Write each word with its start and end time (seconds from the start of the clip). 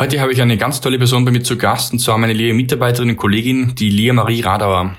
Heute 0.00 0.20
habe 0.20 0.32
ich 0.32 0.40
eine 0.40 0.56
ganz 0.56 0.80
tolle 0.80 0.96
Person 0.96 1.24
bei 1.24 1.32
mir 1.32 1.42
zu 1.42 1.58
Gast, 1.58 1.92
und 1.92 1.98
zwar 1.98 2.18
meine 2.18 2.32
liebe 2.32 2.54
Mitarbeiterin 2.54 3.10
und 3.10 3.16
Kollegin, 3.16 3.74
die 3.74 3.90
Lia 3.90 4.12
Marie 4.12 4.42
Radauer. 4.42 4.96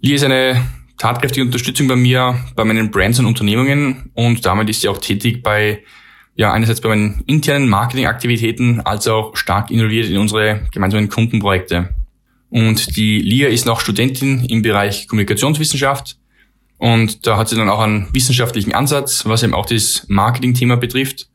Lia 0.00 0.14
ist 0.14 0.24
eine 0.24 0.64
tatkräftige 0.96 1.44
Unterstützung 1.44 1.88
bei 1.88 1.96
mir, 1.96 2.42
bei 2.56 2.64
meinen 2.64 2.90
Brands 2.90 3.18
und 3.18 3.26
Unternehmungen 3.26 4.10
und 4.14 4.46
damit 4.46 4.70
ist 4.70 4.80
sie 4.80 4.88
auch 4.88 4.96
tätig 4.96 5.42
bei, 5.42 5.84
ja, 6.36 6.54
einerseits 6.54 6.80
bei 6.80 6.88
meinen 6.88 7.22
internen 7.26 7.68
Marketingaktivitäten, 7.68 8.80
als 8.80 9.08
auch 9.08 9.36
stark 9.36 9.70
involviert 9.70 10.08
in 10.08 10.16
unsere 10.16 10.62
gemeinsamen 10.72 11.10
Kundenprojekte. 11.10 11.90
Und 12.48 12.96
die 12.96 13.20
Lia 13.20 13.48
ist 13.48 13.66
noch 13.66 13.80
Studentin 13.80 14.42
im 14.46 14.62
Bereich 14.62 15.06
Kommunikationswissenschaft 15.06 16.16
und 16.78 17.26
da 17.26 17.36
hat 17.36 17.50
sie 17.50 17.56
dann 17.56 17.68
auch 17.68 17.80
einen 17.80 18.08
wissenschaftlichen 18.14 18.74
Ansatz, 18.74 19.26
was 19.26 19.42
eben 19.42 19.52
auch 19.52 19.66
das 19.66 20.06
Marketing-Thema 20.08 20.78
betrifft 20.78 21.28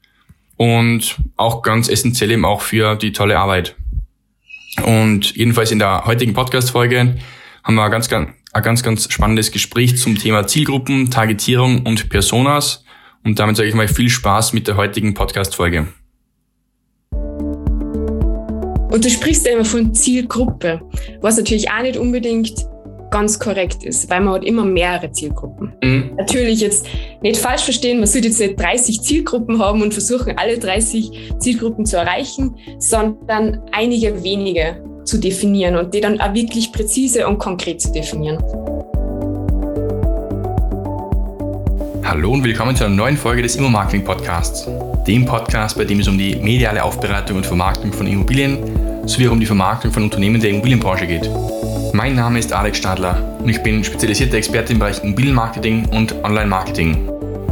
und 0.57 1.17
auch 1.37 1.61
ganz 1.61 1.87
essentiell 1.87 2.31
eben 2.31 2.45
auch 2.45 2.61
für 2.61 2.95
die 2.95 3.13
tolle 3.13 3.39
Arbeit. 3.39 3.75
Und 4.83 5.35
jedenfalls 5.35 5.71
in 5.71 5.79
der 5.79 6.05
heutigen 6.05 6.33
Podcast-Folge 6.33 7.15
haben 7.63 7.75
wir 7.75 7.83
ein 7.83 7.91
ganz, 7.91 8.09
ganz, 8.09 8.29
ein 8.53 8.63
ganz, 8.63 8.83
ganz 8.83 9.11
spannendes 9.11 9.51
Gespräch 9.51 9.97
zum 9.97 10.17
Thema 10.17 10.45
Zielgruppen, 10.47 11.09
Targetierung 11.09 11.85
und 11.85 12.09
Personas. 12.09 12.83
Und 13.23 13.39
damit 13.39 13.57
sage 13.57 13.69
ich 13.69 13.75
mal 13.75 13.87
viel 13.87 14.09
Spaß 14.09 14.53
mit 14.53 14.67
der 14.67 14.77
heutigen 14.77 15.13
Podcast-Folge. 15.13 15.87
Und 18.89 19.03
du 19.03 19.09
sprichst 19.09 19.45
ja 19.45 19.53
immer 19.53 19.65
von 19.65 19.93
Zielgruppe, 19.93 20.81
was 21.21 21.37
natürlich 21.37 21.69
auch 21.69 21.81
nicht 21.81 21.97
unbedingt 21.97 22.53
ganz 23.09 23.39
korrekt 23.39 23.83
ist, 23.83 24.09
weil 24.09 24.21
man 24.21 24.35
hat 24.35 24.43
immer 24.43 24.65
mehrere 24.65 25.11
Zielgruppen. 25.11 25.73
Mhm. 25.83 26.11
Natürlich 26.17 26.61
jetzt 26.61 26.85
nicht 27.21 27.37
falsch 27.37 27.63
verstehen, 27.63 27.99
man 27.99 28.07
sollte 28.07 28.27
jetzt 28.27 28.39
nicht 28.39 28.59
30 28.59 29.01
Zielgruppen 29.01 29.59
haben 29.59 29.81
und 29.81 29.93
versuchen, 29.93 30.37
alle 30.37 30.57
30 30.57 31.33
Zielgruppen 31.39 31.85
zu 31.85 31.97
erreichen, 31.97 32.55
sondern 32.79 33.61
einige 33.71 34.23
wenige 34.23 34.81
zu 35.05 35.17
definieren 35.17 35.77
und 35.77 35.93
die 35.93 36.01
dann 36.01 36.19
auch 36.19 36.33
wirklich 36.33 36.71
präzise 36.71 37.27
und 37.27 37.37
konkret 37.39 37.81
zu 37.81 37.91
definieren. 37.91 38.37
Hallo 42.03 42.31
und 42.31 42.43
willkommen 42.43 42.75
zu 42.75 42.85
einer 42.85 42.95
neuen 42.95 43.17
Folge 43.17 43.41
des 43.41 43.55
Immo-Marketing 43.57 44.03
Podcasts, 44.03 44.67
dem 45.05 45.25
Podcast, 45.25 45.77
bei 45.77 45.83
dem 45.83 45.99
es 45.99 46.07
um 46.07 46.17
die 46.17 46.35
mediale 46.37 46.83
Aufbereitung 46.83 47.37
und 47.37 47.45
Vermarktung 47.45 47.91
von 47.91 48.07
Immobilien 48.07 48.57
sowie 49.05 49.27
auch 49.27 49.33
um 49.33 49.39
die 49.39 49.45
Vermarktung 49.45 49.91
von 49.91 50.03
Unternehmen 50.03 50.39
der 50.39 50.51
Immobilienbranche 50.51 51.07
geht. 51.07 51.29
Mein 51.97 52.13
Name 52.13 52.37
ist 52.37 52.53
Alex 52.53 52.77
Stadler 52.77 53.17
und 53.39 53.49
ich 53.49 53.63
bin 53.63 53.83
spezialisierter 53.83 54.37
Experte 54.37 54.71
im 54.71 54.77
Bereich 54.77 55.03
Immobilienmarketing 55.03 55.85
und 55.85 56.13
Online-Marketing. 56.23 57.09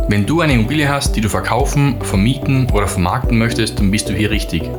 Wenn 0.08 0.28
du 0.28 0.42
eine 0.42 0.54
Immobilie 0.54 0.88
hast, 0.88 1.16
die 1.16 1.22
du 1.22 1.30
verkaufen, 1.30 1.96
vermieten 2.02 2.70
oder 2.72 2.88
vermarkten 2.88 3.40
möchtest, 3.40 3.80
dann 3.80 3.90
bist 3.90 4.08
du 4.08 4.14
hier 4.14 4.30
richtig. 4.30 4.70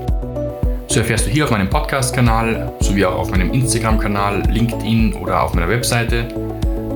So 0.87 1.01
erfährst 1.01 1.27
du 1.27 1.31
hier 1.31 1.43
auf 1.43 1.51
meinem 1.51 1.69
Podcast-Kanal 1.69 2.75
sowie 2.79 3.07
auch 3.07 3.19
auf 3.19 3.33
meinem 3.33 3.53
Instagram-Kanal, 3.53 4.45
LinkedIn 4.49 5.15
oder 5.15 5.43
auf 5.43 5.55
meiner 5.55 5.69
Webseite, 5.69 6.29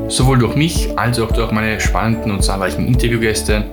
sowohl 0.07 0.39
durch 0.39 0.55
mich 0.55 0.97
als 0.97 1.19
auch 1.19 1.33
durch 1.33 1.51
meine 1.51 1.81
spannenden 1.81 2.31
und 2.31 2.45
zahlreichen 2.45 2.87
Interviewgäste, 2.87 3.65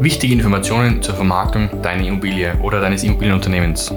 wichtige 0.00 0.32
Informationen 0.32 1.02
zur 1.02 1.16
Vermarktung 1.16 1.68
deiner 1.82 2.06
Immobilie 2.06 2.54
oder 2.62 2.80
deines 2.80 3.04
Immobilienunternehmens. 3.04 3.92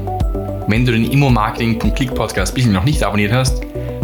Wenn 0.67 0.85
du 0.85 0.91
den 0.91 1.09
Immo-Marketing.click 1.09 2.13
Podcast 2.13 2.53
bisher 2.53 2.73
noch 2.73 2.83
nicht 2.83 3.01
abonniert 3.01 3.31
hast, 3.31 3.61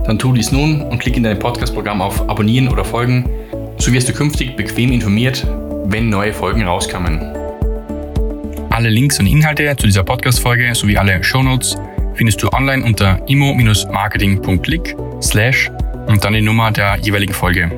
dann 0.07 0.17
tu 0.17 0.31
dies 0.31 0.51
nun 0.51 0.81
und 0.81 0.99
klick 0.99 1.17
in 1.17 1.23
dein 1.23 1.37
Podcast-Programm 1.37 2.01
auf 2.01 2.29
Abonnieren 2.29 2.69
oder 2.69 2.85
Folgen. 2.85 3.29
So 3.77 3.91
wirst 3.91 4.07
du 4.07 4.13
künftig 4.13 4.55
bequem 4.55 4.91
informiert, 4.91 5.45
wenn 5.85 6.09
neue 6.09 6.33
Folgen 6.33 6.63
rauskommen. 6.63 7.21
Alle 8.69 8.89
Links 8.89 9.19
und 9.19 9.27
Inhalte 9.27 9.75
zu 9.75 9.85
dieser 9.85 10.03
Podcast-Folge 10.03 10.73
sowie 10.73 10.97
alle 10.97 11.21
Shownotes 11.23 11.75
findest 12.15 12.41
du 12.41 12.49
online 12.53 12.83
unter 12.83 13.19
immo-marketing.click 13.27 14.95
slash 15.21 15.69
und 16.07 16.23
dann 16.23 16.33
die 16.33 16.41
Nummer 16.41 16.71
der 16.71 16.97
jeweiligen 17.01 17.33
Folge. 17.33 17.69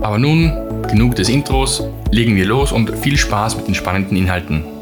Aber 0.00 0.18
nun, 0.18 0.52
genug 0.88 1.16
des 1.16 1.28
Intros, 1.28 1.84
legen 2.10 2.34
wir 2.34 2.46
los 2.46 2.72
und 2.72 2.96
viel 2.98 3.16
Spaß 3.18 3.56
mit 3.56 3.68
den 3.68 3.74
spannenden 3.74 4.16
Inhalten. 4.16 4.77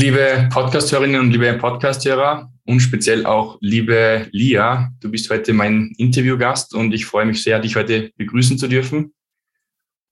Liebe 0.00 0.48
Podcasthörerinnen 0.52 1.20
und 1.20 1.32
liebe 1.32 1.52
Podcasthörer 1.54 2.52
und 2.66 2.78
speziell 2.78 3.26
auch 3.26 3.58
liebe 3.60 4.28
Lia, 4.30 4.92
du 5.00 5.10
bist 5.10 5.28
heute 5.28 5.52
mein 5.52 5.92
Interviewgast 5.98 6.72
und 6.72 6.94
ich 6.94 7.04
freue 7.04 7.26
mich 7.26 7.42
sehr, 7.42 7.58
dich 7.58 7.74
heute 7.74 8.12
begrüßen 8.16 8.58
zu 8.58 8.68
dürfen. 8.68 9.12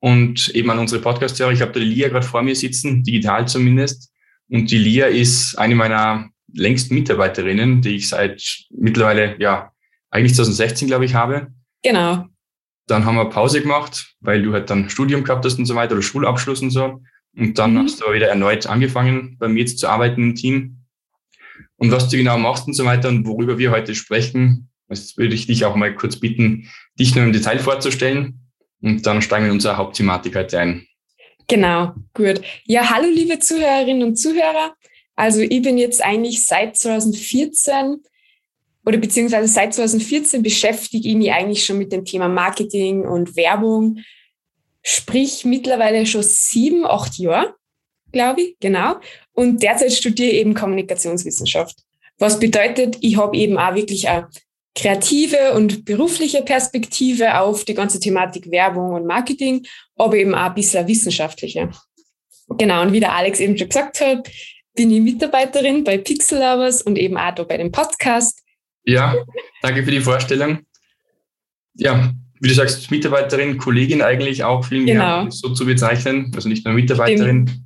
Und 0.00 0.48
eben 0.56 0.68
an 0.70 0.80
unsere 0.80 1.00
Podcasthörer, 1.00 1.52
ich 1.52 1.60
habe 1.60 1.70
da 1.70 1.78
die 1.78 1.86
Lia 1.86 2.08
gerade 2.08 2.26
vor 2.26 2.42
mir 2.42 2.56
sitzen, 2.56 3.04
digital 3.04 3.46
zumindest. 3.46 4.10
Und 4.48 4.72
die 4.72 4.78
Lia 4.78 5.06
ist 5.06 5.56
eine 5.56 5.76
meiner 5.76 6.30
längsten 6.52 6.96
Mitarbeiterinnen, 6.96 7.80
die 7.80 7.94
ich 7.94 8.08
seit 8.08 8.42
mittlerweile, 8.70 9.36
ja, 9.38 9.70
eigentlich 10.10 10.34
2016, 10.34 10.88
glaube 10.88 11.04
ich, 11.04 11.14
habe. 11.14 11.52
Genau. 11.84 12.26
Dann 12.88 13.04
haben 13.04 13.14
wir 13.14 13.30
Pause 13.30 13.62
gemacht, 13.62 14.16
weil 14.18 14.42
du 14.42 14.52
halt 14.52 14.68
dann 14.68 14.90
Studium 14.90 15.22
gehabt 15.22 15.44
hast 15.44 15.60
und 15.60 15.66
so 15.66 15.76
weiter 15.76 15.92
oder 15.92 16.02
Schulabschluss 16.02 16.60
und 16.60 16.70
so. 16.70 17.02
Und 17.36 17.58
dann 17.58 17.74
mhm. 17.74 17.78
hast 17.80 18.00
du 18.00 18.06
aber 18.06 18.14
wieder 18.14 18.28
erneut 18.28 18.66
angefangen, 18.66 19.36
bei 19.38 19.48
mir 19.48 19.60
jetzt 19.60 19.78
zu 19.78 19.88
arbeiten 19.88 20.22
im 20.22 20.34
Team. 20.34 20.78
Und 21.76 21.90
was 21.90 22.08
du 22.08 22.16
genau 22.16 22.38
machst 22.38 22.66
und 22.66 22.72
so 22.72 22.84
weiter 22.84 23.08
und 23.08 23.26
worüber 23.26 23.58
wir 23.58 23.70
heute 23.70 23.94
sprechen, 23.94 24.70
das 24.88 25.16
würde 25.16 25.34
ich 25.34 25.46
dich 25.46 25.64
auch 25.64 25.76
mal 25.76 25.94
kurz 25.94 26.16
bitten, 26.16 26.70
dich 26.98 27.14
nur 27.14 27.24
im 27.24 27.32
Detail 27.32 27.58
vorzustellen. 27.58 28.40
Und 28.80 29.04
dann 29.06 29.20
steigen 29.20 29.44
wir 29.44 29.50
in 29.50 29.56
unsere 29.56 29.76
Hauptthematik 29.76 30.36
heute 30.36 30.58
ein. 30.60 30.86
Genau, 31.48 31.94
gut. 32.14 32.40
Ja, 32.64 32.90
hallo 32.90 33.08
liebe 33.08 33.38
Zuhörerinnen 33.38 34.02
und 34.02 34.16
Zuhörer. 34.16 34.74
Also 35.14 35.40
ich 35.40 35.62
bin 35.62 35.78
jetzt 35.78 36.02
eigentlich 36.04 36.44
seit 36.44 36.76
2014 36.76 37.96
oder 38.84 38.98
beziehungsweise 38.98 39.48
seit 39.48 39.74
2014 39.74 40.42
beschäftige 40.42 41.08
ich 41.08 41.16
mich 41.16 41.32
eigentlich 41.32 41.64
schon 41.64 41.78
mit 41.78 41.92
dem 41.92 42.04
Thema 42.04 42.28
Marketing 42.28 43.02
und 43.02 43.36
Werbung 43.36 43.98
sprich 44.88 45.44
mittlerweile 45.44 46.06
schon 46.06 46.22
sieben, 46.22 46.86
acht 46.86 47.18
Jahre, 47.18 47.56
glaube 48.12 48.40
ich, 48.42 48.56
genau. 48.60 49.00
Und 49.32 49.60
derzeit 49.60 49.92
studiere 49.92 50.30
ich 50.30 50.36
eben 50.36 50.54
Kommunikationswissenschaft. 50.54 51.82
Was 52.18 52.38
bedeutet, 52.38 52.98
ich 53.00 53.16
habe 53.16 53.36
eben 53.36 53.58
auch 53.58 53.74
wirklich 53.74 54.08
eine 54.08 54.28
kreative 54.76 55.54
und 55.54 55.84
berufliche 55.84 56.42
Perspektive 56.42 57.40
auf 57.40 57.64
die 57.64 57.74
ganze 57.74 57.98
Thematik 57.98 58.48
Werbung 58.52 58.92
und 58.92 59.06
Marketing, 59.06 59.66
aber 59.96 60.16
eben 60.16 60.36
auch 60.36 60.46
ein 60.46 60.54
bisschen 60.54 60.86
wissenschaftliche. 60.86 61.68
Genau, 62.50 62.82
und 62.82 62.92
wie 62.92 63.00
der 63.00 63.12
Alex 63.12 63.40
eben 63.40 63.58
schon 63.58 63.68
gesagt 63.68 64.00
hat, 64.00 64.30
bin 64.76 64.92
ich 64.92 65.00
Mitarbeiterin 65.00 65.82
bei 65.82 65.98
Pixel 65.98 66.38
Lovers 66.38 66.82
und 66.82 66.96
eben 66.96 67.16
auch 67.16 67.34
da 67.34 67.42
bei 67.42 67.56
dem 67.56 67.72
Podcast. 67.72 68.40
Ja, 68.84 69.16
danke 69.62 69.82
für 69.82 69.90
die 69.90 70.00
Vorstellung. 70.00 70.60
Ja, 71.74 72.14
wie 72.40 72.48
du 72.48 72.54
sagst, 72.54 72.90
Mitarbeiterin, 72.90 73.58
Kollegin 73.58 74.02
eigentlich 74.02 74.44
auch 74.44 74.64
viel 74.64 74.82
mehr 74.82 74.94
genau. 74.94 75.30
so 75.30 75.50
zu 75.50 75.64
bezeichnen, 75.64 76.32
also 76.34 76.48
nicht 76.48 76.64
nur 76.64 76.74
Mitarbeiterin. 76.74 77.46
Stimmt. 77.46 77.62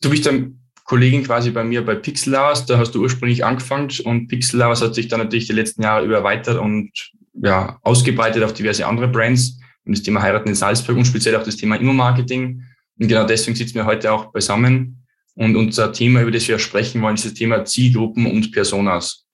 Du 0.00 0.10
bist 0.10 0.26
dann 0.26 0.60
Kollegin 0.84 1.24
quasi 1.24 1.50
bei 1.50 1.64
mir 1.64 1.84
bei 1.84 1.94
Pixel 1.94 2.34
Hours, 2.34 2.66
da 2.66 2.78
hast 2.78 2.92
du 2.94 3.02
ursprünglich 3.02 3.44
angefangen 3.44 3.90
und 4.04 4.28
Pixel 4.28 4.62
Hours 4.62 4.82
hat 4.82 4.94
sich 4.94 5.08
dann 5.08 5.20
natürlich 5.20 5.46
die 5.46 5.54
letzten 5.54 5.82
Jahre 5.82 6.04
über 6.04 6.16
erweitert 6.16 6.58
und 6.58 6.90
ja, 7.32 7.78
ausgebreitet 7.82 8.42
auf 8.42 8.52
diverse 8.52 8.86
andere 8.86 9.08
Brands 9.08 9.58
und 9.84 9.96
das 9.96 10.02
Thema 10.02 10.22
Heiraten 10.22 10.48
in 10.48 10.54
Salzburg 10.54 10.96
und 10.96 11.06
speziell 11.06 11.36
auch 11.36 11.42
das 11.42 11.56
Thema 11.56 11.76
Immo-Marketing. 11.76 12.62
Und 12.98 13.08
genau 13.08 13.26
deswegen 13.26 13.56
sitzen 13.56 13.74
wir 13.74 13.86
heute 13.86 14.12
auch 14.12 14.32
beisammen. 14.32 15.04
Und 15.34 15.56
unser 15.56 15.92
Thema, 15.92 16.22
über 16.22 16.30
das 16.30 16.46
wir 16.46 16.58
sprechen 16.58 17.02
wollen, 17.02 17.16
ist 17.16 17.24
das 17.24 17.34
Thema 17.34 17.64
Zielgruppen 17.64 18.26
und 18.26 18.52
Personas. 18.52 19.26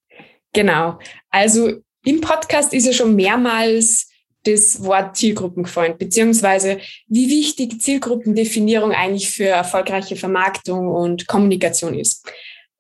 Genau. 0.55 0.99
Also 1.29 1.83
im 2.05 2.21
Podcast 2.21 2.73
ist 2.73 2.87
ja 2.87 2.93
schon 2.93 3.15
mehrmals 3.15 4.10
das 4.45 4.83
Wort 4.83 5.17
Zielgruppen 5.17 5.65
gefallen, 5.65 5.97
beziehungsweise 5.99 6.79
wie 7.09 7.29
wichtig 7.29 7.81
Zielgruppendefinierung 7.81 8.93
eigentlich 8.93 9.31
für 9.31 9.47
erfolgreiche 9.47 10.17
Vermarktung 10.17 10.89
und 10.89 11.27
Kommunikation 11.27 11.99
ist. 11.99 12.27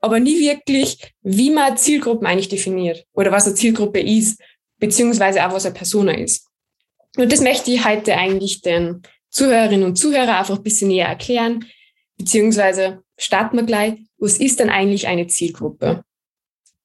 Aber 0.00 0.18
nie 0.18 0.40
wirklich, 0.40 1.12
wie 1.22 1.50
man 1.50 1.76
Zielgruppen 1.76 2.26
eigentlich 2.26 2.48
definiert 2.48 3.04
oder 3.12 3.30
was 3.32 3.46
eine 3.46 3.54
Zielgruppe 3.54 4.00
ist, 4.00 4.40
beziehungsweise 4.78 5.46
auch 5.46 5.52
was 5.52 5.66
eine 5.66 5.74
Persona 5.74 6.16
ist. 6.16 6.46
Und 7.16 7.30
das 7.30 7.42
möchte 7.42 7.70
ich 7.70 7.84
heute 7.84 8.16
eigentlich 8.16 8.62
den 8.62 9.02
Zuhörerinnen 9.28 9.84
und 9.84 9.96
Zuhörern 9.96 10.30
einfach 10.30 10.56
ein 10.56 10.62
bisschen 10.62 10.88
näher 10.88 11.08
erklären, 11.08 11.66
beziehungsweise 12.16 13.02
starten 13.18 13.56
wir 13.56 13.64
gleich, 13.64 13.94
was 14.18 14.38
ist 14.38 14.60
denn 14.60 14.70
eigentlich 14.70 15.06
eine 15.06 15.26
Zielgruppe? 15.26 16.04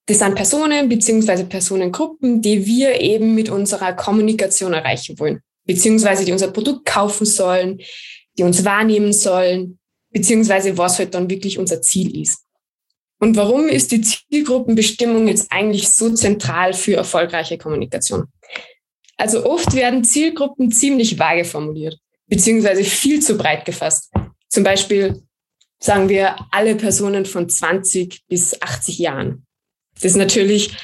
Das 0.07 0.19
sind 0.19 0.35
Personen 0.35 0.87
beziehungsweise 0.87 1.45
Personengruppen, 1.45 2.41
die 2.41 2.65
wir 2.65 3.01
eben 3.01 3.33
mit 3.33 3.49
unserer 3.49 3.93
Kommunikation 3.93 4.73
erreichen 4.73 5.17
wollen, 5.17 5.41
beziehungsweise 5.65 6.25
die 6.25 6.31
unser 6.31 6.51
Produkt 6.51 6.85
kaufen 6.85 7.25
sollen, 7.25 7.79
die 8.37 8.43
uns 8.43 8.63
wahrnehmen 8.63 9.13
sollen, 9.13 9.79
beziehungsweise 10.11 10.77
was 10.77 10.99
halt 10.99 11.13
dann 11.15 11.29
wirklich 11.29 11.57
unser 11.57 11.81
Ziel 11.81 12.21
ist. 12.21 12.45
Und 13.19 13.35
warum 13.35 13.67
ist 13.67 13.91
die 13.91 14.01
Zielgruppenbestimmung 14.01 15.27
jetzt 15.27 15.51
eigentlich 15.51 15.89
so 15.89 16.13
zentral 16.13 16.73
für 16.73 16.95
erfolgreiche 16.95 17.57
Kommunikation? 17.57 18.25
Also 19.17 19.45
oft 19.45 19.73
werden 19.73 20.03
Zielgruppen 20.03 20.71
ziemlich 20.71 21.17
vage 21.17 21.45
formuliert, 21.45 21.97
beziehungsweise 22.27 22.83
viel 22.83 23.21
zu 23.21 23.37
breit 23.37 23.65
gefasst. 23.65 24.11
zum 24.49 24.63
Beispiel 24.63 25.23
sagen 25.79 26.09
wir 26.09 26.35
alle 26.51 26.75
Personen 26.75 27.25
von 27.25 27.49
20 27.49 28.25
bis 28.27 28.61
80 28.61 28.99
Jahren. 28.99 29.44
Das 29.95 30.11
ist 30.11 30.17
natürlich 30.17 30.77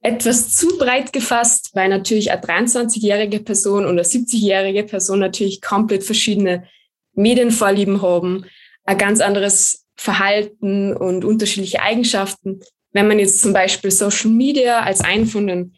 etwas 0.00 0.54
zu 0.54 0.78
breit 0.78 1.12
gefasst, 1.12 1.70
weil 1.74 1.88
natürlich 1.88 2.30
eine 2.30 2.40
23-jährige 2.40 3.40
Person 3.40 3.84
und 3.84 3.92
eine 3.92 4.02
70-jährige 4.02 4.84
Person 4.84 5.20
natürlich 5.20 5.60
komplett 5.60 6.04
verschiedene 6.04 6.68
Medienvorlieben 7.14 8.00
haben, 8.00 8.44
ein 8.84 8.98
ganz 8.98 9.20
anderes 9.20 9.86
Verhalten 9.96 10.96
und 10.96 11.24
unterschiedliche 11.24 11.82
Eigenschaften. 11.82 12.60
Wenn 12.92 13.08
man 13.08 13.18
jetzt 13.18 13.40
zum 13.40 13.52
Beispiel 13.52 13.90
Social 13.90 14.30
Media 14.30 14.80
als 14.80 15.00
einen 15.00 15.26
von 15.26 15.46
den, 15.46 15.74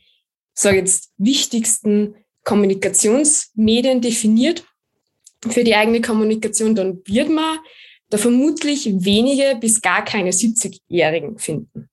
sage 0.54 0.78
jetzt, 0.78 1.10
wichtigsten 1.16 2.14
Kommunikationsmedien 2.44 4.00
definiert 4.00 4.64
für 5.48 5.64
die 5.64 5.74
eigene 5.74 6.02
Kommunikation, 6.02 6.74
dann 6.74 7.00
wird 7.06 7.30
man 7.30 7.58
da 8.10 8.18
vermutlich 8.18 8.86
wenige 9.04 9.56
bis 9.58 9.80
gar 9.80 10.04
keine 10.04 10.30
70-Jährigen 10.30 11.38
finden. 11.38 11.89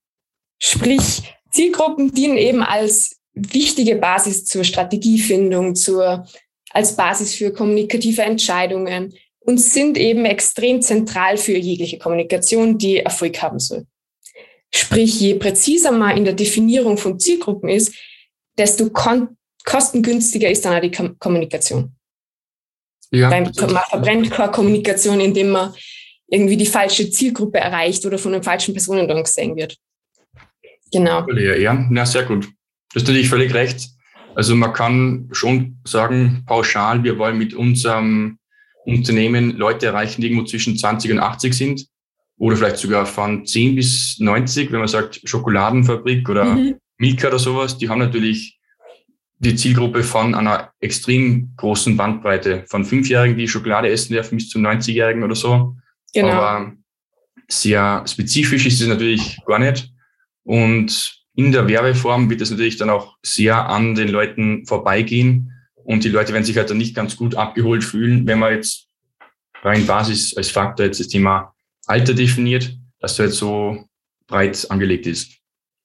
Sprich, 0.59 1.24
Zielgruppen 1.51 2.13
dienen 2.13 2.38
eben 2.38 2.63
als 2.63 3.18
wichtige 3.33 3.95
Basis 3.95 4.45
zur 4.45 4.63
Strategiefindung, 4.63 5.75
zur, 5.75 6.27
als 6.71 6.95
Basis 6.95 7.36
für 7.36 7.54
kommunikative 7.54 8.24
Entscheidungen 8.24 9.13
und 9.39 9.59
sind 9.59 9.98
eben 9.98 10.25
extrem 10.25 10.81
zentral 10.81 11.38
für 11.38 11.57
jegliche 11.57 11.98
Kommunikation, 12.00 12.77
die 12.77 12.98
Erfolg 12.98 13.42
haben 13.42 13.59
soll. 13.59 13.86
Sprich, 14.74 15.19
je 15.19 15.36
präziser 15.36 15.92
man 15.92 16.18
in 16.18 16.25
der 16.25 16.33
Definierung 16.33 16.98
von 16.98 17.19
Zielgruppen 17.19 17.69
ist, 17.69 17.95
desto 18.57 18.89
kostengünstiger 19.63 20.50
ist 20.50 20.65
dann 20.65 20.75
auch 20.75 20.81
die 20.81 20.92
Kommunikation. 20.92 21.95
Ja, 23.12 23.31
Weil 23.31 23.44
man 23.44 23.54
verbrennt 23.54 24.31
keine 24.31 24.51
Kommunikation, 24.51 25.21
indem 25.21 25.51
man 25.51 25.74
irgendwie 26.27 26.57
die 26.57 26.65
falsche 26.65 27.09
Zielgruppe 27.09 27.59
erreicht 27.59 28.06
oder 28.06 28.18
von 28.18 28.33
den 28.33 28.44
falschen 28.44 28.74
Personen 28.74 29.07
dann 29.07 29.24
gesehen 29.24 29.56
wird. 29.56 29.77
Genau. 30.91 31.27
Ja, 31.31 31.73
na, 31.89 32.05
sehr 32.05 32.23
gut. 32.23 32.45
Du 32.45 32.95
hast 32.95 33.07
natürlich 33.07 33.29
völlig 33.29 33.53
recht. 33.53 33.89
Also 34.35 34.55
man 34.55 34.73
kann 34.73 35.29
schon 35.31 35.79
sagen, 35.83 36.43
pauschal, 36.45 37.03
wir 37.03 37.17
wollen 37.17 37.37
mit 37.37 37.53
unserem 37.53 38.37
Unternehmen 38.85 39.57
Leute 39.57 39.87
erreichen, 39.87 40.21
die 40.21 40.27
irgendwo 40.27 40.45
zwischen 40.45 40.77
20 40.77 41.11
und 41.11 41.19
80 41.19 41.53
sind. 41.53 41.87
Oder 42.37 42.55
vielleicht 42.55 42.77
sogar 42.77 43.05
von 43.05 43.45
10 43.45 43.75
bis 43.75 44.19
90, 44.19 44.71
wenn 44.71 44.79
man 44.79 44.87
sagt 44.87 45.21
Schokoladenfabrik 45.23 46.29
oder 46.29 46.45
mhm. 46.45 46.75
Milka 46.97 47.29
oder 47.29 47.39
sowas. 47.39 47.77
Die 47.77 47.89
haben 47.89 47.99
natürlich 47.99 48.59
die 49.39 49.55
Zielgruppe 49.55 50.03
von 50.03 50.35
einer 50.35 50.71
extrem 50.79 51.53
großen 51.57 51.97
Bandbreite. 51.97 52.63
Von 52.67 52.85
Fünfjährigen, 52.85 53.37
die 53.37 53.47
Schokolade 53.47 53.89
essen 53.89 54.13
dürfen, 54.13 54.37
bis 54.37 54.49
zu 54.49 54.59
90-Jährigen 54.59 55.23
oder 55.23 55.35
so. 55.35 55.75
Genau. 56.13 56.29
Aber 56.29 56.73
sehr 57.47 58.03
spezifisch 58.07 58.65
ist 58.65 58.81
es 58.81 58.87
natürlich 58.87 59.39
gar 59.45 59.59
nicht. 59.59 59.91
Und 60.47 61.25
in 61.35 61.51
der 61.51 61.67
Werbeform 61.67 62.29
wird 62.29 62.39
es 62.39 62.49
natürlich 62.49 62.77
dann 62.77 62.89
auch 62.89 63.17
sehr 63.21 63.67
an 63.67 63.95
den 63.95 64.07
Leuten 64.07 64.65
vorbeigehen. 64.65 65.51
Und 65.75 66.05
die 66.05 66.09
Leute 66.09 66.31
werden 66.31 66.45
sich 66.45 66.55
halt 66.55 66.69
dann 66.69 66.77
nicht 66.77 66.95
ganz 66.95 67.17
gut 67.17 67.35
abgeholt 67.35 67.83
fühlen, 67.83 68.25
wenn 68.25 68.39
man 68.39 68.53
jetzt 68.53 68.88
rein 69.61 69.85
Basis 69.85 70.35
als 70.38 70.49
Faktor 70.49 70.85
jetzt 70.85 71.01
das 71.01 71.09
Thema 71.09 71.53
Alter 71.85 72.13
definiert, 72.13 72.77
dass 72.99 73.17
das 73.17 73.19
halt 73.19 73.33
so 73.33 73.85
breit 74.25 74.65
angelegt 74.71 75.05
ist. 75.05 75.33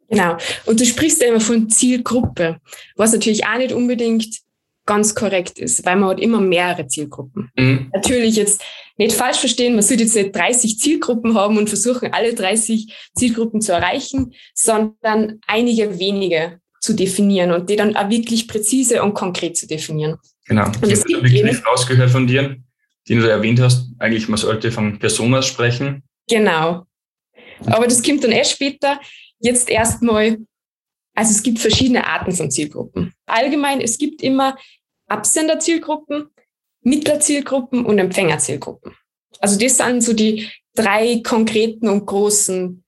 Genau. 0.09 0.37
Und 0.67 0.79
du 0.79 0.87
sprichst 0.87 1.21
ja 1.21 1.29
immer 1.29 1.41
von 1.41 1.69
Zielgruppe, 1.69 2.61
was 2.95 3.13
natürlich 3.13 3.45
auch 3.45 3.59
nicht 3.59 3.73
unbedingt 3.73 4.39
ganz 4.87 5.15
korrekt 5.15 5.59
ist, 5.59 5.85
weil 5.87 5.97
man 5.97 6.11
hat 6.11 6.21
immer 6.21 6.41
mehrere 6.41 6.87
Zielgruppen. 6.87 7.51
Mhm. 7.57 7.91
Natürlich 7.93 8.37
jetzt 8.37 8.63
nicht 8.97 9.15
falsch 9.15 9.39
verstehen, 9.39 9.75
man 9.75 9.83
sollte 9.83 10.03
jetzt 10.03 10.17
nicht 10.17 10.35
30 10.35 10.79
Zielgruppen 10.79 11.35
haben 11.35 11.57
und 11.57 11.69
versuchen, 11.69 12.13
alle 12.13 12.35
30 12.35 12.93
Zielgruppen 13.15 13.61
zu 13.61 13.73
erreichen, 13.73 14.33
sondern 14.55 15.41
einige 15.47 15.99
wenige 15.99 16.61
zu 16.81 16.95
definieren 16.95 17.53
und 17.53 17.71
die 17.71 17.77
dann 17.77 17.97
auch 17.97 18.11
wirklich 18.11 18.49
präzise 18.49 19.03
und 19.03 19.15
konkret 19.15 19.57
zu 19.57 19.67
definieren. 19.67 20.19
Genau. 20.47 20.67
Und 20.67 20.91
ich 20.91 20.99
habe 20.99 21.15
einen 21.15 21.23
Begriff 21.23 21.65
rausgehört 21.65 22.11
von 22.11 22.27
dir, 22.27 22.57
den 23.09 23.21
du 23.21 23.31
erwähnt 23.31 23.61
hast. 23.61 23.87
Eigentlich, 23.99 24.29
man 24.29 24.37
sollte 24.37 24.73
von 24.73 24.99
Personas 24.99 25.47
sprechen. 25.47 26.03
Genau. 26.29 26.85
Aber 27.67 27.87
das 27.87 28.03
kommt 28.03 28.25
dann 28.25 28.33
erst 28.33 28.53
später. 28.53 29.01
Jetzt 29.39 29.71
erstmal 29.71 30.39
also 31.15 31.31
es 31.31 31.43
gibt 31.43 31.59
verschiedene 31.59 32.07
Arten 32.07 32.33
von 32.33 32.51
Zielgruppen. 32.51 33.13
Allgemein, 33.27 33.81
es 33.81 33.99
gibt 33.99 34.23
immer 34.23 34.57
Absenderzielgruppen, 35.09 36.29
Mittlerzielgruppen 36.83 37.85
und 37.85 37.99
Empfängerzielgruppen. 37.99 38.95
Also 39.41 39.59
das 39.59 39.77
sind 39.77 40.03
so 40.03 40.13
die 40.13 40.49
drei 40.75 41.21
konkreten 41.23 41.89
und 41.89 42.07
großen 42.07 42.83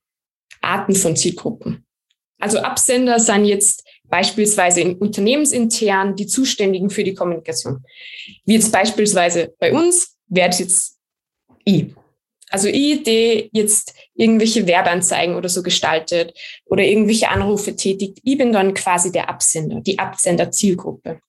Arten 0.61 0.95
von 0.95 1.15
Zielgruppen. 1.15 1.85
Also 2.39 2.59
Absender 2.59 3.19
sind 3.19 3.45
jetzt 3.45 3.83
beispielsweise 4.09 4.81
in 4.81 4.95
unternehmensintern 4.97 6.15
die 6.15 6.27
Zuständigen 6.27 6.89
für 6.89 7.03
die 7.03 7.13
Kommunikation. 7.13 7.83
Wie 8.45 8.55
jetzt 8.55 8.71
beispielsweise 8.71 9.53
bei 9.59 9.71
uns 9.71 10.17
wäre 10.27 10.49
es 10.49 10.59
jetzt 10.59 10.99
ich. 11.63 11.95
Also 12.51 12.67
ich, 12.67 13.03
die 13.03 13.49
jetzt 13.53 13.93
irgendwelche 14.13 14.67
Werbeanzeigen 14.67 15.35
oder 15.35 15.49
so 15.49 15.63
gestaltet 15.63 16.33
oder 16.65 16.83
irgendwelche 16.83 17.29
Anrufe 17.29 17.75
tätigt, 17.75 18.19
ich 18.23 18.37
bin 18.37 18.53
dann 18.53 18.73
quasi 18.73 19.11
der 19.11 19.29
Absender, 19.29 19.81
die 19.81 19.97
Absenderzielgruppe. 19.99 21.19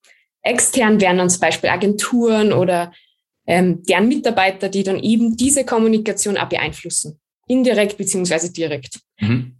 Extern 0.43 1.01
wären 1.01 1.17
dann 1.17 1.29
zum 1.29 1.41
Beispiel 1.41 1.69
Agenturen 1.69 2.53
oder 2.53 2.93
ähm, 3.45 3.83
deren 3.83 4.07
Mitarbeiter, 4.07 4.69
die 4.69 4.83
dann 4.83 4.99
eben 4.99 5.35
diese 5.35 5.65
Kommunikation 5.65 6.37
auch 6.37 6.49
beeinflussen. 6.49 7.19
Indirekt 7.47 7.97
beziehungsweise 7.97 8.51
direkt. 8.51 8.99
Mhm. 9.19 9.57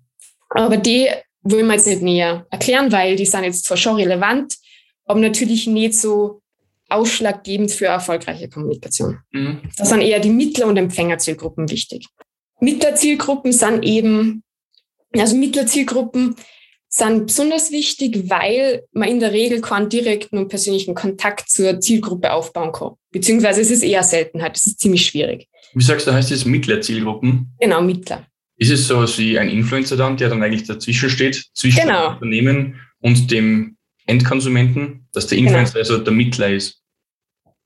Aber 0.50 0.78
die 0.78 1.10
wollen 1.42 1.68
wir 1.68 1.76
jetzt 1.76 1.88
nicht 1.88 2.02
näher 2.02 2.46
erklären, 2.50 2.92
weil 2.92 3.16
die 3.16 3.26
sind 3.26 3.44
jetzt 3.44 3.66
zwar 3.66 3.78
schon 3.78 3.96
relevant, 3.96 4.56
aber 5.06 5.20
natürlich 5.20 5.68
nicht 5.68 5.96
so 5.96 6.42
ausschlaggebend 6.90 7.72
für 7.72 7.86
erfolgreiche 7.86 8.50
Kommunikation. 8.50 9.20
Mhm. 9.32 9.62
Das 9.78 9.90
sind 9.90 10.02
eher 10.02 10.20
die 10.20 10.30
Mittler- 10.30 10.68
und 10.68 10.78
Empfängerzielgruppen 10.78 11.70
wichtig. 11.70 12.08
Mittlerzielgruppen 12.60 13.52
sind 13.52 13.84
eben, 13.84 14.44
also 15.14 15.36
Mittlerzielgruppen 15.36 16.36
sind 16.90 17.28
besonders 17.28 17.72
wichtig, 17.72 18.30
weil 18.30 18.84
man 18.94 19.10
in 19.10 19.20
der 19.20 19.34
Regel 19.34 19.62
keinen 19.62 19.90
direkten 19.90 20.38
und 20.38 20.48
persönlichen 20.48 20.96
Kontakt 20.96 21.50
zur 21.50 21.80
Zielgruppe 21.80 22.32
aufbauen 22.32 22.72
kann. 22.72 22.94
Beziehungsweise 23.12 23.62
es 23.62 23.72
ist 23.72 23.84
eher 23.84 24.04
Seltenheit, 24.04 24.56
es 24.56 24.68
ist 24.68 24.80
ziemlich 24.80 25.06
schwierig. 25.06 25.48
Wie 25.74 25.84
sagst 25.84 26.08
du, 26.08 26.14
heißt 26.14 26.32
das 26.32 26.46
Mittlerzielgruppen? 26.46 27.54
Genau, 27.60 27.82
Mittler. 27.82 28.26
Ist 28.56 28.72
es 28.72 28.88
so 28.88 29.06
wie 29.20 29.38
ein 29.38 29.50
Influencer 29.50 29.98
dann, 29.98 30.18
der 30.18 30.30
dann 30.30 30.42
eigentlich 30.42 30.66
dazwischen 30.66 31.10
steht, 31.10 31.46
zwischen 31.54 31.82
genau. 31.82 32.08
dem 32.08 32.14
Unternehmen 32.14 32.82
und 33.02 33.30
dem 33.30 33.77
Endkonsumenten, 34.08 35.08
dass 35.14 35.28
der 35.28 35.38
Influencer 35.38 35.74
genau. 35.74 35.80
also 35.80 35.98
der 36.00 36.14
Mittler 36.14 36.50
ist. 36.54 36.82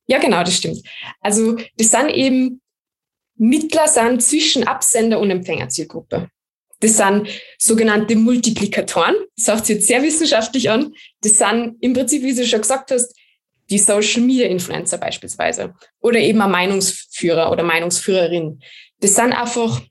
Ja, 0.08 0.20
genau, 0.20 0.44
das 0.44 0.58
stimmt. 0.58 0.82
Also 1.22 1.58
das 1.78 1.92
sind 1.92 2.10
eben 2.10 2.62
Mittler 3.36 3.88
sind 3.88 4.22
zwischen 4.22 4.68
Absender 4.68 5.20
und 5.20 5.32
Empfängerzielgruppe. 5.32 6.30
Das 6.80 6.98
sind 6.98 7.28
sogenannte 7.58 8.16
Multiplikatoren. 8.16 9.16
Das 9.36 9.46
sagt 9.46 9.66
sich 9.66 9.78
jetzt 9.78 9.88
sehr 9.88 10.04
wissenschaftlich 10.04 10.70
an. 10.70 10.94
Das 11.22 11.38
sind 11.38 11.78
im 11.80 11.94
Prinzip, 11.94 12.24
wie 12.24 12.36
du 12.36 12.46
schon 12.46 12.62
gesagt 12.62 12.92
hast, 12.92 13.16
die 13.70 13.80
Social 13.80 14.22
Media 14.22 14.48
Influencer 14.48 14.98
beispielsweise. 14.98 15.74
Oder 16.02 16.20
eben 16.20 16.42
ein 16.42 16.52
Meinungsführer 16.52 17.52
oder 17.52 17.64
Meinungsführerin. 17.64 18.60
Das 19.00 19.16
sind 19.16 19.34
einfach 19.34 19.82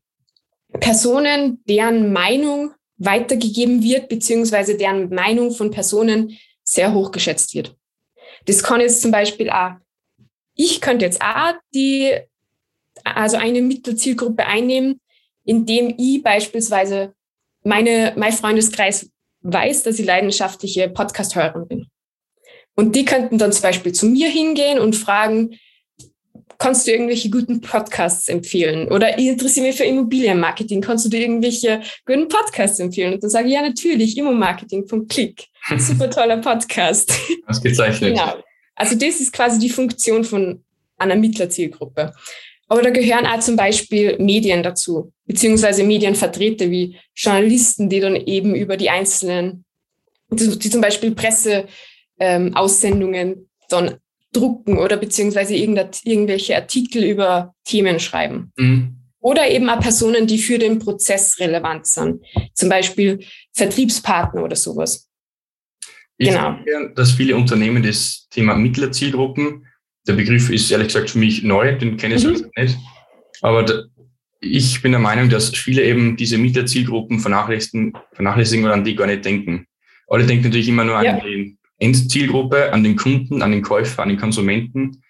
Personen, 0.79 1.63
deren 1.65 2.13
Meinung 2.13 2.73
weitergegeben 3.01 3.83
wird, 3.83 4.09
beziehungsweise 4.09 4.77
deren 4.77 5.09
Meinung 5.09 5.51
von 5.51 5.71
Personen 5.71 6.39
sehr 6.63 6.93
hoch 6.93 7.11
geschätzt 7.11 7.55
wird. 7.55 7.75
Das 8.45 8.63
kann 8.63 8.81
jetzt 8.81 9.03
zum 9.03 9.11
Beispiel 9.11 9.51
auch, 9.51 9.73
ich 10.55 10.81
könnte 10.81 11.07
jetzt 11.07 11.21
auch 11.21 11.55
die, 11.75 12.15
also 13.03 13.39
eine 13.39 13.63
Mittelzielgruppe 13.63 14.47
einnehmen, 14.47 15.01
indem 15.45 15.95
ich 15.99 16.23
beispielsweise 16.23 17.15
meine, 17.65 18.13
mein 18.17 18.33
Freundeskreis 18.33 19.11
weiß, 19.41 19.83
dass 19.83 19.99
ich 19.99 20.05
leidenschaftliche 20.05 20.89
Podcast-Hörerin 20.91 21.67
bin. 21.67 21.87
Und 22.77 22.95
die 22.95 23.07
könnten 23.07 23.39
dann 23.39 23.53
zum 23.53 23.63
Beispiel 23.63 23.93
zu 23.93 24.07
mir 24.07 24.29
hingehen 24.29 24.79
und 24.79 24.95
fragen, 24.95 25.59
kannst 26.61 26.87
du 26.87 26.93
irgendwelche 26.93 27.31
guten 27.31 27.61
Podcasts 27.61 28.29
empfehlen? 28.29 28.87
Oder 28.93 29.19
ich 29.19 29.27
interessiere 29.27 29.67
mich 29.67 29.77
für 29.77 29.83
Immobilienmarketing, 29.85 30.83
kannst 30.83 31.07
du 31.07 31.09
dir 31.09 31.21
irgendwelche 31.21 31.81
guten 32.07 32.29
Podcasts 32.29 32.79
empfehlen? 32.79 33.15
Und 33.15 33.25
dann 33.25 33.31
sage 33.31 33.49
ich, 33.49 33.55
ja, 33.55 33.63
natürlich, 33.63 34.17
Immomarketing.click. 34.17 35.47
Super 35.79 36.09
toller 36.11 36.37
Podcast. 36.37 37.13
Ausgezeichnet. 37.47 38.15
genau. 38.15 38.35
Also 38.77 38.95
das 38.95 39.21
ist 39.21 39.33
quasi 39.33 39.59
die 39.59 39.71
Funktion 39.71 40.23
von 40.23 40.63
einer 40.99 41.17
Mittlerzielgruppe. 41.17 42.13
Aber 42.69 42.83
da 42.83 42.91
gehören 42.91 43.27
auch 43.27 43.41
zum 43.41 43.57
Beispiel 43.57 44.19
Medien 44.19 44.63
dazu, 44.63 45.13
beziehungsweise 45.25 45.83
Medienvertreter 45.83 46.71
wie 46.71 46.99
Journalisten, 47.17 47.89
die 47.89 48.01
dann 48.01 48.17
eben 48.17 48.55
über 48.55 48.77
die 48.77 48.91
einzelnen, 48.91 49.65
die, 50.31 50.59
die 50.59 50.71
zum 50.71 50.83
Beispiel 50.83 51.13
Presseaussendungen 51.13 53.29
ähm, 53.29 53.47
dann 53.71 53.99
drucken 54.33 54.79
oder 54.79 54.97
beziehungsweise 54.97 55.55
irgendwelche 55.55 56.57
Artikel 56.57 57.05
über 57.05 57.55
Themen 57.65 57.99
schreiben. 58.01 58.53
Mhm. 58.57 58.97
Oder 59.21 59.51
eben 59.51 59.69
auch 59.69 59.81
Personen, 59.81 60.27
die 60.27 60.39
für 60.39 60.59
den 60.59 60.79
Prozess 60.79 61.39
relevant 61.41 61.87
sind. 61.87 62.25
Zum 62.55 62.69
Beispiel 62.69 63.21
Vertriebspartner 63.53 64.43
oder 64.43 64.57
sowas. 64.57 65.09
Ich 66.17 66.29
genau. 66.29 66.53
denke, 66.53 66.93
dass 66.95 67.13
viele 67.13 67.37
Unternehmen 67.37 67.83
das 67.83 68.29
Thema 68.31 68.55
Mittlerzielgruppen, 68.55 69.67
der 70.07 70.15
Begriff 70.15 70.51
ist 70.51 70.71
ehrlich 70.71 70.89
gesagt 70.89 71.11
für 71.11 71.19
mich 71.19 71.43
neu, 71.43 71.77
den 71.77 71.97
kenne 71.97 72.15
ich 72.15 72.25
mhm. 72.25 72.51
nicht. 72.57 72.79
Aber 73.43 73.63
da, 73.63 73.83
ich 74.41 74.81
bin 74.81 74.93
der 74.93 75.01
Meinung, 75.01 75.29
dass 75.29 75.51
viele 75.51 75.85
eben 75.85 76.17
diese 76.17 76.39
Mittlerzielgruppen 76.39 77.21
vernachlässigen, 77.21 77.93
vernachlässigen 78.13 78.65
oder 78.65 78.75
an 78.75 78.85
die 78.85 78.95
gar 78.95 79.07
nicht 79.07 79.25
denken. 79.25 79.67
Alle 80.09 80.27
denken 80.27 80.45
natürlich 80.45 80.69
immer 80.69 80.85
nur 80.85 81.03
ja. 81.03 81.15
an 81.15 81.21
die 81.21 81.59
Endzielgruppe, 81.81 82.73
an 82.73 82.85
den 82.85 82.97
Kunden, 82.97 83.43
an 83.43 83.51
den 83.51 83.63
Käufer, 83.63 84.03
an 84.03 84.11
den 84.11 84.19
Konsumenten. 84.19 85.03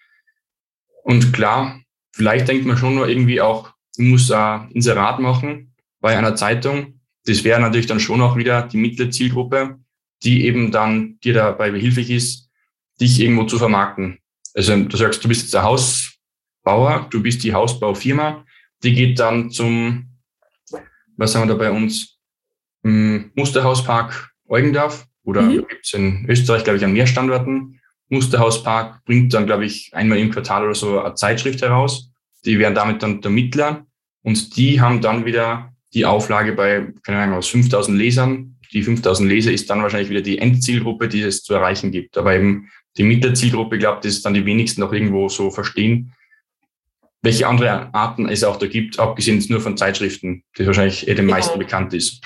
Und 1.03 1.33
klar, 1.33 1.81
vielleicht 2.13 2.49
denkt 2.49 2.65
man 2.65 2.77
schon 2.77 2.95
nur 2.95 3.09
irgendwie 3.09 3.41
auch, 3.41 3.73
ich 3.97 4.07
muss 4.07 4.31
ein 4.31 4.71
Inserat 4.71 5.21
machen 5.21 5.75
bei 6.01 6.17
einer 6.17 6.37
Zeitung. 6.37 7.01
Das 7.27 7.45
wäre 7.45 7.61
natürlich 7.61 7.87
dann 7.87 8.01
schon 8.01 8.23
auch 8.23 8.37
wieder 8.37 8.63
die 8.63 8.79
mittlere 8.79 9.11
Zielgruppe, 9.11 9.79
die 10.23 10.47
eben 10.47 10.71
dann 10.71 11.19
dir 11.21 11.35
dabei 11.35 11.71
behilflich 11.71 12.11
ist, 12.11 12.49
dich 13.01 13.21
irgendwo 13.21 13.45
zu 13.45 13.59
vermarkten. 13.59 14.19
Also 14.55 14.77
du 14.77 14.97
sagst, 14.97 15.23
du 15.25 15.29
bist 15.29 15.43
jetzt 15.43 15.55
der 15.55 15.65
Hausbauer, 15.65 17.09
du 17.11 17.23
bist 17.23 17.43
die 17.43 17.53
Hausbaufirma, 17.53 18.45
die 18.83 18.95
geht 18.95 19.19
dann 19.19 19.51
zum, 19.51 20.09
was 21.17 21.33
sagen 21.33 21.49
wir 21.49 21.55
da 21.55 21.59
bei 21.59 21.71
uns, 21.71 22.19
hm, 22.83 23.31
Musterhauspark 23.35 24.31
Eugendorf 24.49 25.07
oder 25.25 25.43
mhm. 25.43 25.67
gibt 25.69 25.85
es 25.85 25.93
in 25.93 26.27
Österreich, 26.29 26.65
glaube 26.65 26.79
ich, 26.79 26.85
an 26.85 26.93
mehr 26.93 27.07
Standorten. 27.07 27.81
Musterhauspark 28.09 29.05
bringt 29.05 29.33
dann, 29.35 29.47
glaube 29.47 29.65
ich, 29.65 29.91
einmal 29.95 30.19
im 30.19 30.31
Quartal 30.31 30.65
oder 30.65 30.75
so 30.75 31.01
eine 31.01 31.15
Zeitschrift 31.15 31.63
heraus. 31.63 32.11
Die 32.45 32.59
wären 32.59 32.75
damit 32.75 33.03
dann 33.03 33.21
der 33.21 33.31
Mittler 33.31 33.87
und 34.23 34.57
die 34.57 34.81
haben 34.81 35.01
dann 35.01 35.25
wieder 35.25 35.73
die 35.95 36.05
Auflage 36.05 36.53
bei, 36.53 36.93
keine 37.05 37.19
Ahnung, 37.19 37.39
aus 37.39 37.49
5000 37.49 37.97
Lesern. 37.97 38.57
Die 38.73 38.83
5000 38.83 39.29
Leser 39.29 39.53
ist 39.53 39.69
dann 39.71 39.83
wahrscheinlich 39.83 40.11
wieder 40.11 40.21
die 40.21 40.39
Endzielgruppe, 40.39 41.09
die 41.09 41.23
es 41.23 41.43
zu 41.43 41.55
erreichen 41.55 41.91
gibt. 41.91 42.17
Aber 42.17 42.35
eben 42.35 42.69
die 42.97 43.03
Mittelzielgruppe, 43.03 43.77
ich 43.77 43.81
glaube, 43.81 44.01
das 44.03 44.15
ist 44.15 44.25
dann 44.25 44.35
die 44.35 44.45
wenigsten 44.45 44.81
noch 44.81 44.93
irgendwo 44.93 45.29
so 45.29 45.51
verstehen, 45.51 46.13
welche 47.23 47.47
andere 47.47 47.93
Arten 47.93 48.29
es 48.29 48.45
auch 48.45 48.57
da 48.57 48.67
gibt, 48.67 48.99
abgesehen 48.99 49.45
nur 49.49 49.61
von 49.61 49.77
Zeitschriften, 49.77 50.43
die 50.57 50.67
wahrscheinlich 50.67 51.07
eh 51.07 51.15
den 51.15 51.27
genau. 51.27 51.33
meisten 51.33 51.59
bekannt 51.59 51.93
ist. 51.93 52.23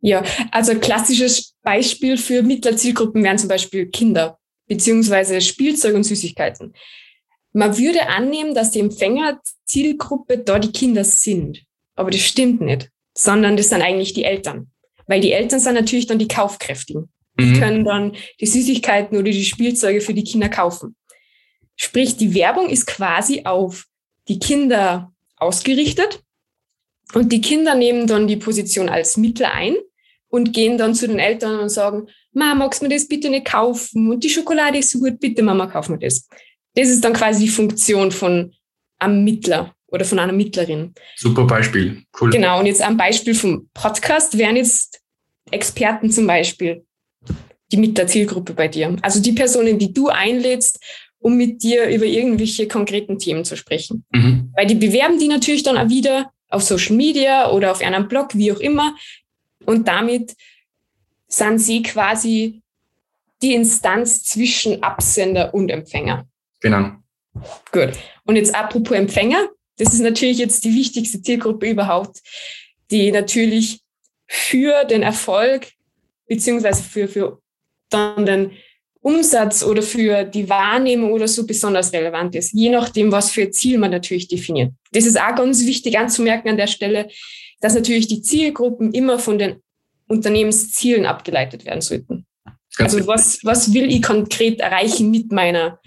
Ja, 0.00 0.22
also 0.52 0.78
klassisches 0.78 1.54
Beispiel 1.62 2.16
für 2.16 2.42
Mittlerzielgruppen 2.42 3.24
wären 3.24 3.38
zum 3.38 3.48
Beispiel 3.48 3.86
Kinder 3.86 4.38
beziehungsweise 4.68 5.40
Spielzeug 5.40 5.94
und 5.94 6.04
Süßigkeiten. 6.04 6.74
Man 7.52 7.76
würde 7.76 8.08
annehmen, 8.08 8.54
dass 8.54 8.70
die 8.70 8.80
Empfängerzielgruppe 8.80 10.38
da 10.38 10.58
die 10.58 10.70
Kinder 10.70 11.02
sind. 11.02 11.64
Aber 11.96 12.10
das 12.10 12.20
stimmt 12.20 12.60
nicht, 12.60 12.90
sondern 13.16 13.56
das 13.56 13.70
sind 13.70 13.82
eigentlich 13.82 14.12
die 14.12 14.24
Eltern. 14.24 14.70
Weil 15.06 15.20
die 15.20 15.32
Eltern 15.32 15.58
sind 15.58 15.74
natürlich 15.74 16.06
dann 16.06 16.18
die 16.18 16.28
Kaufkräftigen. 16.28 17.08
Die 17.40 17.46
mhm. 17.46 17.58
können 17.58 17.84
dann 17.84 18.16
die 18.40 18.46
Süßigkeiten 18.46 19.16
oder 19.16 19.30
die 19.30 19.44
Spielzeuge 19.44 20.00
für 20.00 20.14
die 20.14 20.24
Kinder 20.24 20.48
kaufen. 20.48 20.94
Sprich, 21.76 22.16
die 22.16 22.34
Werbung 22.34 22.68
ist 22.68 22.86
quasi 22.86 23.42
auf 23.44 23.86
die 24.28 24.38
Kinder 24.38 25.12
ausgerichtet 25.36 26.20
und 27.14 27.32
die 27.32 27.40
Kinder 27.40 27.74
nehmen 27.74 28.06
dann 28.06 28.26
die 28.26 28.36
Position 28.36 28.88
als 28.88 29.16
Mittler 29.16 29.54
ein 29.54 29.76
und 30.28 30.52
gehen 30.52 30.78
dann 30.78 30.94
zu 30.94 31.08
den 31.08 31.18
Eltern 31.18 31.58
und 31.58 31.68
sagen, 31.68 32.08
Mama, 32.32 32.54
magst 32.54 32.80
du 32.80 32.86
mir 32.86 32.94
das 32.94 33.08
bitte 33.08 33.30
nicht 33.30 33.46
kaufen? 33.46 34.10
Und 34.10 34.22
die 34.22 34.30
Schokolade 34.30 34.78
ist 34.78 34.90
so 34.90 34.98
gut, 34.98 35.18
bitte 35.18 35.42
Mama, 35.42 35.66
kauf 35.66 35.88
mir 35.88 35.98
das. 35.98 36.28
Das 36.74 36.88
ist 36.88 37.02
dann 37.04 37.14
quasi 37.14 37.44
die 37.44 37.50
Funktion 37.50 38.12
von 38.12 38.54
einem 38.98 39.24
Mittler 39.24 39.74
oder 39.86 40.04
von 40.04 40.18
einer 40.18 40.32
Mittlerin. 40.32 40.92
Super 41.16 41.44
Beispiel, 41.44 42.02
cool. 42.20 42.30
Genau, 42.30 42.60
und 42.60 42.66
jetzt 42.66 42.82
am 42.82 42.96
Beispiel 42.96 43.34
vom 43.34 43.68
Podcast 43.74 44.36
wären 44.36 44.56
jetzt 44.56 45.00
Experten 45.50 46.10
zum 46.10 46.26
Beispiel 46.26 46.84
die 47.72 47.76
Mittlerzielgruppe 47.76 48.54
bei 48.54 48.68
dir. 48.68 48.96
Also 49.02 49.20
die 49.20 49.32
Personen, 49.32 49.78
die 49.78 49.92
du 49.92 50.08
einlädst, 50.08 50.80
um 51.18 51.36
mit 51.36 51.62
dir 51.62 51.88
über 51.88 52.04
irgendwelche 52.04 52.68
konkreten 52.68 53.18
Themen 53.18 53.44
zu 53.44 53.56
sprechen. 53.56 54.04
Mhm. 54.12 54.52
Weil 54.54 54.66
die 54.66 54.74
bewerben 54.74 55.18
die 55.18 55.28
natürlich 55.28 55.62
dann 55.62 55.76
auch 55.76 55.88
wieder 55.88 56.30
auf 56.48 56.62
Social 56.62 56.96
Media 56.96 57.50
oder 57.50 57.72
auf 57.72 57.82
einem 57.82 58.08
Blog, 58.08 58.34
wie 58.34 58.52
auch 58.52 58.60
immer. 58.60 58.94
Und 59.64 59.86
damit 59.88 60.34
sind 61.26 61.58
sie 61.58 61.82
quasi 61.82 62.62
die 63.42 63.54
Instanz 63.54 64.24
zwischen 64.24 64.82
Absender 64.82 65.54
und 65.54 65.70
Empfänger. 65.70 66.26
Genau. 66.60 66.92
Gut. 67.70 67.92
Und 68.24 68.36
jetzt 68.36 68.54
apropos 68.54 68.96
Empfänger, 68.96 69.48
das 69.76 69.92
ist 69.92 70.00
natürlich 70.00 70.38
jetzt 70.38 70.64
die 70.64 70.74
wichtigste 70.74 71.22
Zielgruppe 71.22 71.70
überhaupt, 71.70 72.20
die 72.90 73.12
natürlich 73.12 73.80
für 74.26 74.84
den 74.84 75.02
Erfolg 75.02 75.68
beziehungsweise 76.26 76.82
für, 76.82 77.08
für 77.08 77.40
dann 77.88 78.26
den 78.26 78.52
Umsatz 79.00 79.62
oder 79.62 79.82
für 79.82 80.24
die 80.24 80.48
Wahrnehmung 80.48 81.12
oder 81.12 81.28
so 81.28 81.46
besonders 81.46 81.92
relevant 81.92 82.34
ist, 82.34 82.52
je 82.52 82.68
nachdem, 82.68 83.12
was 83.12 83.30
für 83.30 83.50
Ziel 83.50 83.78
man 83.78 83.90
natürlich 83.90 84.28
definiert. 84.28 84.72
Das 84.92 85.06
ist 85.06 85.18
auch 85.18 85.34
ganz 85.34 85.64
wichtig 85.64 85.98
anzumerken 85.98 86.48
an 86.48 86.56
der 86.56 86.66
Stelle, 86.66 87.08
dass 87.60 87.74
natürlich 87.74 88.06
die 88.06 88.22
Zielgruppen 88.22 88.92
immer 88.92 89.18
von 89.18 89.38
den 89.38 89.56
Unternehmenszielen 90.06 91.06
abgeleitet 91.06 91.64
werden 91.64 91.80
sollten. 91.80 92.26
Ganz 92.76 92.94
also 92.94 93.06
was, 93.06 93.40
was 93.42 93.74
will 93.74 93.90
ich 93.90 94.02
konkret 94.02 94.60
erreichen 94.60 95.10
mit 95.10 95.32
meiner 95.32 95.80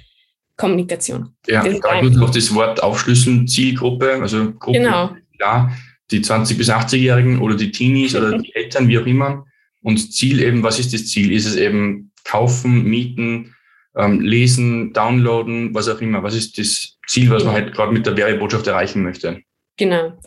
Kommunikation? 0.57 1.35
Ja, 1.47 1.63
da 1.63 2.01
muss 2.01 2.15
noch 2.15 2.29
das 2.29 2.53
Wort 2.53 2.83
aufschlüsseln, 2.83 3.47
Zielgruppe, 3.47 4.19
also 4.21 4.51
Gruppe, 4.53 4.79
genau. 4.79 5.15
klar, 5.37 5.75
die 6.11 6.19
20- 6.19 6.57
bis 6.57 6.69
80-Jährigen 6.69 7.39
oder 7.39 7.55
die 7.55 7.71
Teenies 7.71 8.15
oder 8.15 8.37
die 8.37 8.51
Eltern, 8.55 8.87
wie 8.87 8.99
auch 8.99 9.05
immer. 9.05 9.45
Und 9.81 10.13
Ziel 10.13 10.41
eben, 10.41 10.61
was 10.61 10.79
ist 10.79 10.93
das 10.93 11.07
Ziel? 11.07 11.31
Ist 11.31 11.45
es 11.45 11.55
eben 11.55 12.11
kaufen, 12.23 12.83
mieten, 12.83 13.55
ähm, 13.95 14.21
lesen, 14.21 14.93
downloaden, 14.93 15.73
was 15.73 15.89
auch 15.89 16.01
immer? 16.01 16.21
Was 16.23 16.35
ist 16.35 16.57
das 16.57 16.97
Ziel, 17.07 17.29
was 17.29 17.43
man 17.43 17.53
halt 17.53 17.73
gerade 17.73 17.91
mit 17.91 18.05
der 18.05 18.15
Werbebotschaft 18.15 18.67
erreichen 18.67 19.01
möchte? 19.01 19.41
Genau. 19.77 20.19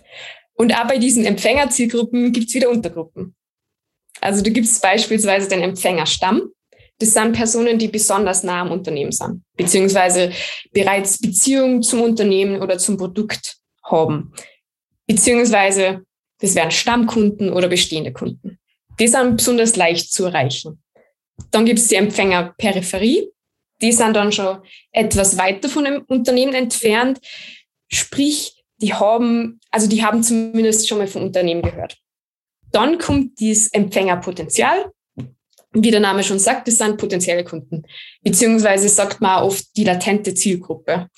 Und 0.55 0.75
auch 0.75 0.87
bei 0.87 0.99
diesen 0.99 1.25
Empfängerzielgruppen 1.25 2.33
gibt 2.33 2.49
es 2.49 2.55
wieder 2.55 2.71
Untergruppen. 2.71 3.35
Also 4.21 4.43
du 4.43 4.51
gibst 4.51 4.81
beispielsweise 4.83 5.49
den 5.49 5.63
Empfängerstamm. 5.63 6.51
Das 6.99 7.13
sind 7.13 7.33
Personen, 7.33 7.79
die 7.79 7.89
besonders 7.89 8.45
nah 8.45 8.61
am 8.61 8.71
Unternehmen 8.71 9.11
sind, 9.11 9.43
beziehungsweise 9.57 10.33
bereits 10.73 11.19
Beziehungen 11.19 11.83
zum 11.83 12.03
Unternehmen 12.03 12.63
oder 12.63 12.79
zum 12.79 12.97
Produkt 12.97 13.57
haben. 13.83 14.33
Beziehungsweise 15.07 16.05
das 16.41 16.55
wären 16.55 16.71
Stammkunden 16.71 17.53
oder 17.53 17.69
bestehende 17.69 18.13
Kunden. 18.13 18.59
Die 18.99 19.09
sind 19.09 19.37
besonders 19.37 19.77
leicht 19.77 20.13
zu 20.13 20.27
erreichen. 20.27 20.83
Dann 21.51 21.65
gibt 21.65 21.81
es 21.81 21.89
die 21.89 21.97
Empfängerperipherie. 21.97 23.29
Die 23.81 23.93
sind 23.93 24.15
dann 24.15 24.31
schon 24.31 24.59
etwas 24.93 25.37
weiter 25.37 25.69
von 25.69 25.85
dem 25.85 26.03
Unternehmen 26.03 26.55
entfernt. 26.55 27.19
Sprich, 27.89 28.64
die 28.85 28.93
haben, 28.93 29.61
also 29.71 29.89
die 29.89 30.05
haben 30.05 30.23
zumindest 30.23 30.87
schon 30.87 30.99
mal 30.99 31.07
vom 31.07 31.23
Unternehmen 31.23 31.63
gehört. 31.63 31.97
Dann 32.71 32.99
kommt 32.99 33.41
dieses 33.41 33.73
Empfängerpotenzial. 33.73 34.91
Wie 35.73 35.91
der 35.91 36.01
Name 36.01 36.23
schon 36.23 36.39
sagt, 36.39 36.69
das 36.69 36.77
sind 36.77 36.99
potenzielle 36.99 37.45
Kunden. 37.45 37.85
Beziehungsweise 38.23 38.89
sagt 38.89 39.23
man 39.23 39.43
oft 39.43 39.65
die 39.77 39.85
latente 39.85 40.35
Zielgruppe. 40.35 41.09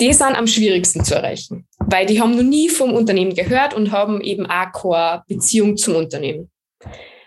Die 0.00 0.12
sind 0.14 0.34
am 0.34 0.46
schwierigsten 0.46 1.04
zu 1.04 1.14
erreichen, 1.14 1.66
weil 1.78 2.06
die 2.06 2.20
haben 2.20 2.34
noch 2.34 2.42
nie 2.42 2.70
vom 2.70 2.94
Unternehmen 2.94 3.34
gehört 3.34 3.74
und 3.74 3.92
haben 3.92 4.20
eben 4.22 4.46
auch 4.46 4.72
keine 4.72 5.24
Beziehung 5.28 5.76
zum 5.76 5.96
Unternehmen. 5.96 6.50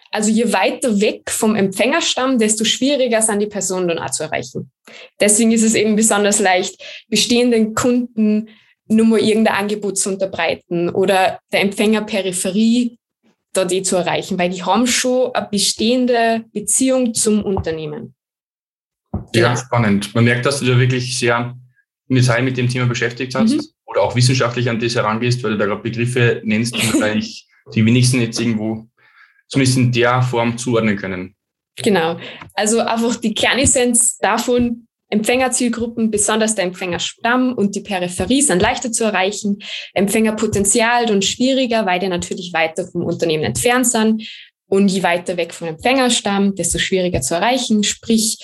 Also 0.09 0.31
je 0.31 0.51
weiter 0.51 0.99
weg 0.99 1.29
vom 1.29 1.55
Empfängerstamm, 1.55 2.39
desto 2.39 2.63
schwieriger 2.63 3.21
sind 3.21 3.39
die 3.39 3.47
Personen 3.47 3.89
dann 3.89 3.99
auch 3.99 4.09
zu 4.09 4.23
erreichen. 4.23 4.71
Deswegen 5.19 5.51
ist 5.51 5.63
es 5.63 5.75
eben 5.75 5.95
besonders 5.95 6.39
leicht, 6.39 6.81
bestehenden 7.09 7.75
Kunden 7.75 8.49
nur 8.91 9.05
mal 9.05 9.19
irgendein 9.19 9.55
Angebot 9.55 9.97
zu 9.97 10.09
unterbreiten 10.09 10.89
oder 10.89 11.39
der 11.51 11.61
Empfängerperipherie 11.61 12.97
dort 13.53 13.71
eh 13.71 13.81
zu 13.81 13.97
erreichen, 13.97 14.37
weil 14.39 14.49
die 14.49 14.63
haben 14.63 14.87
schon 14.87 15.33
eine 15.33 15.47
bestehende 15.49 16.45
Beziehung 16.53 17.13
zum 17.13 17.43
Unternehmen. 17.43 18.15
Ja, 19.33 19.55
spannend. 19.55 20.13
Man 20.15 20.23
merkt, 20.23 20.45
dass 20.45 20.59
du 20.59 20.65
da 20.65 20.77
wirklich 20.77 21.17
sehr 21.17 21.55
im 22.07 22.15
Detail 22.15 22.43
mit 22.43 22.57
dem 22.57 22.69
Thema 22.69 22.85
beschäftigt 22.85 23.35
hast 23.35 23.53
mhm. 23.53 23.61
oder 23.85 24.01
auch 24.01 24.15
wissenschaftlich 24.15 24.69
an 24.69 24.79
das 24.79 24.95
herangehst, 24.95 25.43
weil 25.43 25.51
du 25.51 25.57
da 25.57 25.65
gerade 25.65 25.81
Begriffe 25.81 26.41
nennst, 26.43 26.75
die 26.75 26.93
wahrscheinlich 26.93 27.47
die 27.73 27.85
wenigsten 27.85 28.21
jetzt 28.21 28.39
irgendwo 28.39 28.87
zumindest 29.47 29.77
in 29.77 29.91
der 29.91 30.21
Form 30.21 30.57
zuordnen 30.57 30.97
können. 30.97 31.35
Genau. 31.77 32.19
Also 32.53 32.79
einfach 32.79 33.15
die 33.15 33.33
Kernessenz 33.33 34.17
davon, 34.17 34.87
Empfängerzielgruppen, 35.11 36.09
besonders 36.09 36.55
der 36.55 36.63
Empfängerstamm 36.63 37.53
und 37.53 37.75
die 37.75 37.81
Peripherie 37.81 38.41
sind 38.41 38.61
leichter 38.61 38.91
zu 38.91 39.03
erreichen. 39.03 39.59
Empfängerpotenzial 39.93 41.11
und 41.11 41.23
schwieriger, 41.23 41.85
weil 41.85 41.99
die 41.99 42.07
natürlich 42.07 42.53
weiter 42.53 42.87
vom 42.87 43.03
Unternehmen 43.03 43.43
entfernt 43.43 43.87
sind. 43.87 44.27
Und 44.67 44.87
je 44.87 45.03
weiter 45.03 45.35
weg 45.35 45.53
vom 45.53 45.67
Empfänger 45.67 46.09
stammt, 46.09 46.57
desto 46.57 46.79
schwieriger 46.79 47.19
zu 47.19 47.35
erreichen. 47.35 47.83
Sprich, 47.83 48.37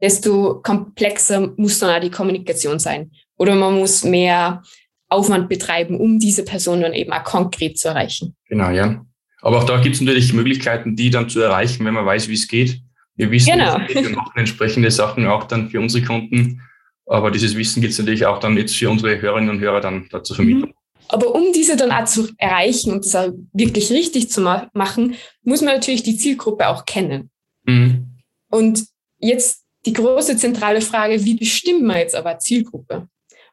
desto 0.00 0.60
komplexer 0.62 1.52
muss 1.56 1.80
dann 1.80 1.90
auch 1.90 2.00
die 2.00 2.10
Kommunikation 2.10 2.78
sein. 2.78 3.10
Oder 3.36 3.56
man 3.56 3.76
muss 3.76 4.04
mehr 4.04 4.62
Aufwand 5.08 5.48
betreiben, 5.48 5.98
um 5.98 6.20
diese 6.20 6.44
Person 6.44 6.82
dann 6.82 6.94
eben 6.94 7.12
auch 7.12 7.24
konkret 7.24 7.78
zu 7.78 7.88
erreichen. 7.88 8.36
Genau, 8.48 8.70
ja. 8.70 9.04
Aber 9.40 9.58
auch 9.58 9.64
da 9.64 9.80
gibt 9.80 9.96
es 9.96 10.00
natürlich 10.00 10.32
Möglichkeiten, 10.32 10.94
die 10.94 11.10
dann 11.10 11.28
zu 11.28 11.40
erreichen, 11.40 11.84
wenn 11.84 11.94
man 11.94 12.06
weiß, 12.06 12.28
wie 12.28 12.34
es 12.34 12.46
geht. 12.46 12.80
Wir 13.22 13.30
wissen, 13.30 13.52
genau. 13.52 13.78
wir 13.88 14.16
machen 14.16 14.32
entsprechende 14.34 14.90
Sachen 14.90 15.26
auch 15.28 15.44
dann 15.44 15.70
für 15.70 15.78
unsere 15.78 16.04
Kunden. 16.04 16.60
Aber 17.06 17.30
dieses 17.30 17.56
Wissen 17.56 17.80
gibt 17.80 17.92
es 17.92 17.98
natürlich 18.00 18.26
auch 18.26 18.40
dann 18.40 18.56
jetzt 18.56 18.74
für 18.74 18.90
unsere 18.90 19.20
Hörerinnen 19.20 19.50
und 19.50 19.60
Hörer 19.60 19.80
dann 19.80 20.08
dazu 20.10 20.34
vermitteln. 20.34 20.70
Mhm. 20.70 20.74
Aber 21.06 21.32
um 21.34 21.52
diese 21.52 21.76
dann 21.76 21.92
auch 21.92 22.04
zu 22.06 22.28
erreichen 22.38 22.90
und 22.90 23.04
das 23.04 23.14
auch 23.14 23.30
wirklich 23.52 23.92
richtig 23.92 24.28
zu 24.30 24.40
ma 24.40 24.68
machen, 24.72 25.14
muss 25.44 25.60
man 25.60 25.74
natürlich 25.74 26.02
die 26.02 26.16
Zielgruppe 26.16 26.66
auch 26.66 26.84
kennen. 26.84 27.30
Mhm. 27.64 28.16
Und 28.50 28.86
jetzt 29.18 29.62
die 29.86 29.92
große 29.92 30.36
zentrale 30.36 30.80
Frage, 30.80 31.24
wie 31.24 31.34
bestimmt 31.34 31.82
man 31.82 31.98
jetzt 31.98 32.16
aber 32.16 32.40
Zielgruppe? 32.40 33.06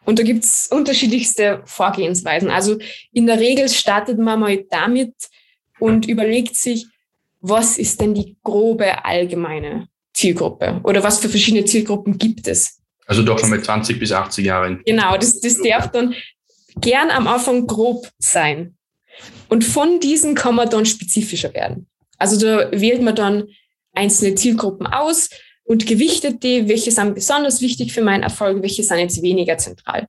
Und 0.06 0.18
da 0.18 0.24
gibt 0.24 0.46
es 0.46 0.68
unterschiedlichste 0.72 1.62
Vorgehensweisen. 1.66 2.50
Also 2.50 2.80
in 3.12 3.28
der 3.28 3.40
Regel 3.40 3.70
startet 3.70 4.18
man 4.18 4.40
mal 4.40 4.66
damit 4.72 5.14
und 5.80 6.08
überlegt 6.08 6.56
sich, 6.56 6.88
was 7.40 7.78
ist 7.78 8.02
denn 8.02 8.14
die 8.14 8.38
grobe 8.44 9.06
allgemeine 9.06 9.88
Zielgruppe 10.14 10.82
oder 10.84 11.04
was 11.04 11.20
für 11.20 11.30
verschiedene 11.30 11.66
Zielgruppen 11.66 12.18
gibt 12.18 12.48
es? 12.48 12.80
Also 13.06 13.24
doch 13.24 13.40
schon 13.40 13.50
mit 13.50 13.66
20 13.66 14.00
bis 14.00 14.12
80 14.12 14.46
Jahren. 14.46 14.82
Genau, 14.86 15.18
das, 15.18 15.40
das 15.40 15.58
darf 15.62 15.92
dann 15.92 16.14
gern 16.76 17.10
am 17.10 17.28
Anfang 17.28 17.66
grob 17.66 18.08
sein. 18.20 18.78
Und 19.48 19.64
von 19.64 20.00
diesen 20.00 20.36
kann 20.36 20.56
man 20.56 20.70
dann 20.70 20.86
spezifischer 20.86 21.54
werden. 21.54 21.88
Also 22.18 22.40
da 22.40 22.72
wählt 22.72 23.02
man 23.02 23.16
dann 23.16 23.48
einzelne 23.94 24.36
Zielgruppen 24.36 24.86
aus 24.86 25.30
und 25.64 25.88
gewichtet 25.88 26.44
die, 26.44 26.68
welche 26.68 26.92
sind 26.92 27.16
besonders 27.16 27.62
wichtig 27.62 27.94
für 27.94 28.02
meinen 28.02 28.24
Erfolg, 28.24 28.62
welche 28.62 28.84
sind 28.84 29.00
jetzt 29.00 29.22
weniger 29.22 29.58
zentral. 29.58 30.08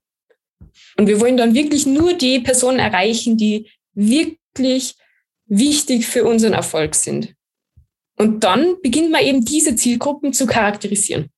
Und 0.98 1.06
wir 1.06 1.20
wollen 1.20 1.36
dann 1.36 1.54
wirklich 1.54 1.86
nur 1.86 2.14
die 2.14 2.40
Personen 2.40 2.78
erreichen, 2.78 3.36
die 3.36 3.70
wirklich 3.94 4.94
wichtig 5.50 6.06
für 6.06 6.24
unseren 6.24 6.54
Erfolg 6.54 6.94
sind. 6.94 7.34
Und 8.16 8.44
dann 8.44 8.76
beginnt 8.82 9.10
man 9.10 9.22
eben 9.22 9.44
diese 9.44 9.74
Zielgruppen 9.74 10.32
zu 10.32 10.46
charakterisieren. 10.46 11.28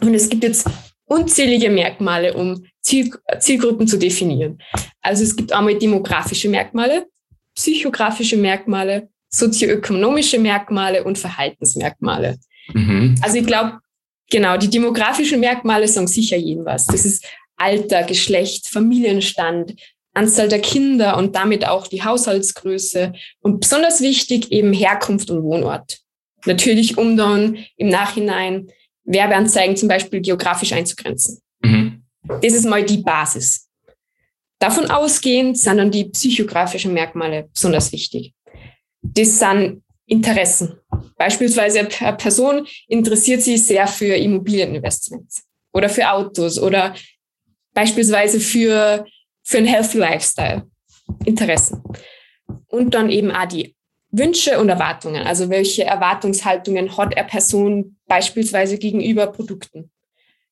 Und 0.00 0.14
es 0.14 0.28
gibt 0.28 0.42
jetzt 0.42 0.68
unzählige 1.04 1.70
Merkmale, 1.70 2.34
um 2.34 2.64
Ziel, 2.80 3.10
Zielgruppen 3.38 3.86
zu 3.86 3.98
definieren. 3.98 4.58
Also 5.00 5.22
es 5.22 5.36
gibt 5.36 5.52
einmal 5.52 5.78
demografische 5.78 6.48
Merkmale, 6.48 7.06
psychografische 7.54 8.36
Merkmale, 8.36 9.08
sozioökonomische 9.28 10.38
Merkmale 10.38 11.04
und 11.04 11.18
Verhaltensmerkmale. 11.18 12.38
Mhm. 12.72 13.14
Also 13.22 13.38
ich 13.38 13.46
glaube, 13.46 13.78
genau, 14.30 14.56
die 14.56 14.70
demografischen 14.70 15.40
Merkmale 15.40 15.86
sagen 15.86 16.08
sicher 16.08 16.36
jedem 16.36 16.64
was. 16.64 16.86
Das 16.86 17.04
ist 17.04 17.24
Alter, 17.56 18.02
Geschlecht, 18.04 18.68
Familienstand, 18.68 19.74
Anzahl 20.14 20.48
der 20.48 20.60
Kinder 20.60 21.16
und 21.16 21.34
damit 21.34 21.66
auch 21.66 21.86
die 21.86 22.02
Haushaltsgröße 22.02 23.12
und 23.40 23.60
besonders 23.60 24.00
wichtig 24.00 24.52
eben 24.52 24.72
Herkunft 24.72 25.30
und 25.30 25.42
Wohnort. 25.42 25.98
Natürlich, 26.44 26.98
um 26.98 27.16
dann 27.16 27.58
im 27.76 27.88
Nachhinein 27.88 28.70
Werbeanzeigen 29.04 29.76
zum 29.76 29.88
Beispiel 29.88 30.20
geografisch 30.20 30.72
einzugrenzen. 30.72 31.40
Mhm. 31.62 32.02
Das 32.40 32.52
ist 32.52 32.66
mal 32.66 32.84
die 32.84 32.98
Basis. 32.98 33.68
Davon 34.58 34.90
ausgehend 34.90 35.58
sind 35.58 35.78
dann 35.78 35.90
die 35.90 36.04
psychografischen 36.04 36.94
Merkmale 36.94 37.48
besonders 37.52 37.90
wichtig. 37.90 38.32
Das 39.02 39.38
sind 39.38 39.82
Interessen. 40.06 40.78
Beispielsweise 41.16 41.88
eine 42.00 42.16
Person 42.16 42.66
interessiert 42.86 43.42
sich 43.42 43.64
sehr 43.64 43.86
für 43.86 44.14
Immobilieninvestments 44.14 45.44
oder 45.72 45.88
für 45.88 46.10
Autos 46.10 46.60
oder 46.60 46.94
beispielsweise 47.72 48.38
für, 48.38 49.04
für 49.42 49.58
einen 49.58 49.66
Healthy 49.66 49.98
Lifestyle. 49.98 50.66
Interessen. 51.24 51.82
Und 52.68 52.94
dann 52.94 53.10
eben 53.10 53.30
auch 53.30 53.46
die 53.46 53.74
Wünsche 54.10 54.60
und 54.60 54.68
Erwartungen. 54.68 55.26
Also 55.26 55.48
welche 55.48 55.84
Erwartungshaltungen 55.84 56.96
hat 56.96 57.16
eine 57.16 57.26
Person 57.26 57.96
beispielsweise 58.06 58.78
gegenüber 58.78 59.26
Produkten? 59.26 59.90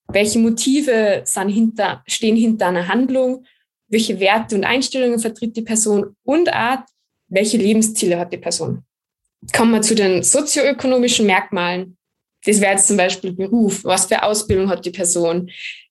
Welche 0.09 0.38
Motive 0.38 1.23
sind 1.25 1.51
hinter, 1.51 2.03
stehen 2.07 2.37
hinter 2.37 2.69
einer 2.69 2.88
Handlung? 2.88 3.45
Welche 3.88 4.19
Werte 4.19 4.55
und 4.57 4.64
Einstellungen 4.64 5.19
vertritt 5.19 5.57
die 5.57 5.62
Person? 5.62 6.17
Und 6.25 6.53
auch, 6.53 6.79
welche 7.29 7.59
Lebensziele 7.59 8.19
hat 8.19 8.33
die 8.33 8.38
Person? 8.38 8.83
Kommen 9.55 9.73
wir 9.73 9.83
zu 9.83 9.95
den 9.95 10.23
sozioökonomischen 10.23 11.27
Merkmalen. 11.27 11.97
Das 12.45 12.61
wäre 12.61 12.73
jetzt 12.73 12.88
zum 12.88 12.97
Beispiel 12.97 13.33
Beruf. 13.33 13.85
Was 13.85 14.07
für 14.07 14.23
Ausbildung 14.23 14.71
hat 14.71 14.85
die 14.85 14.91
Person? 14.91 15.51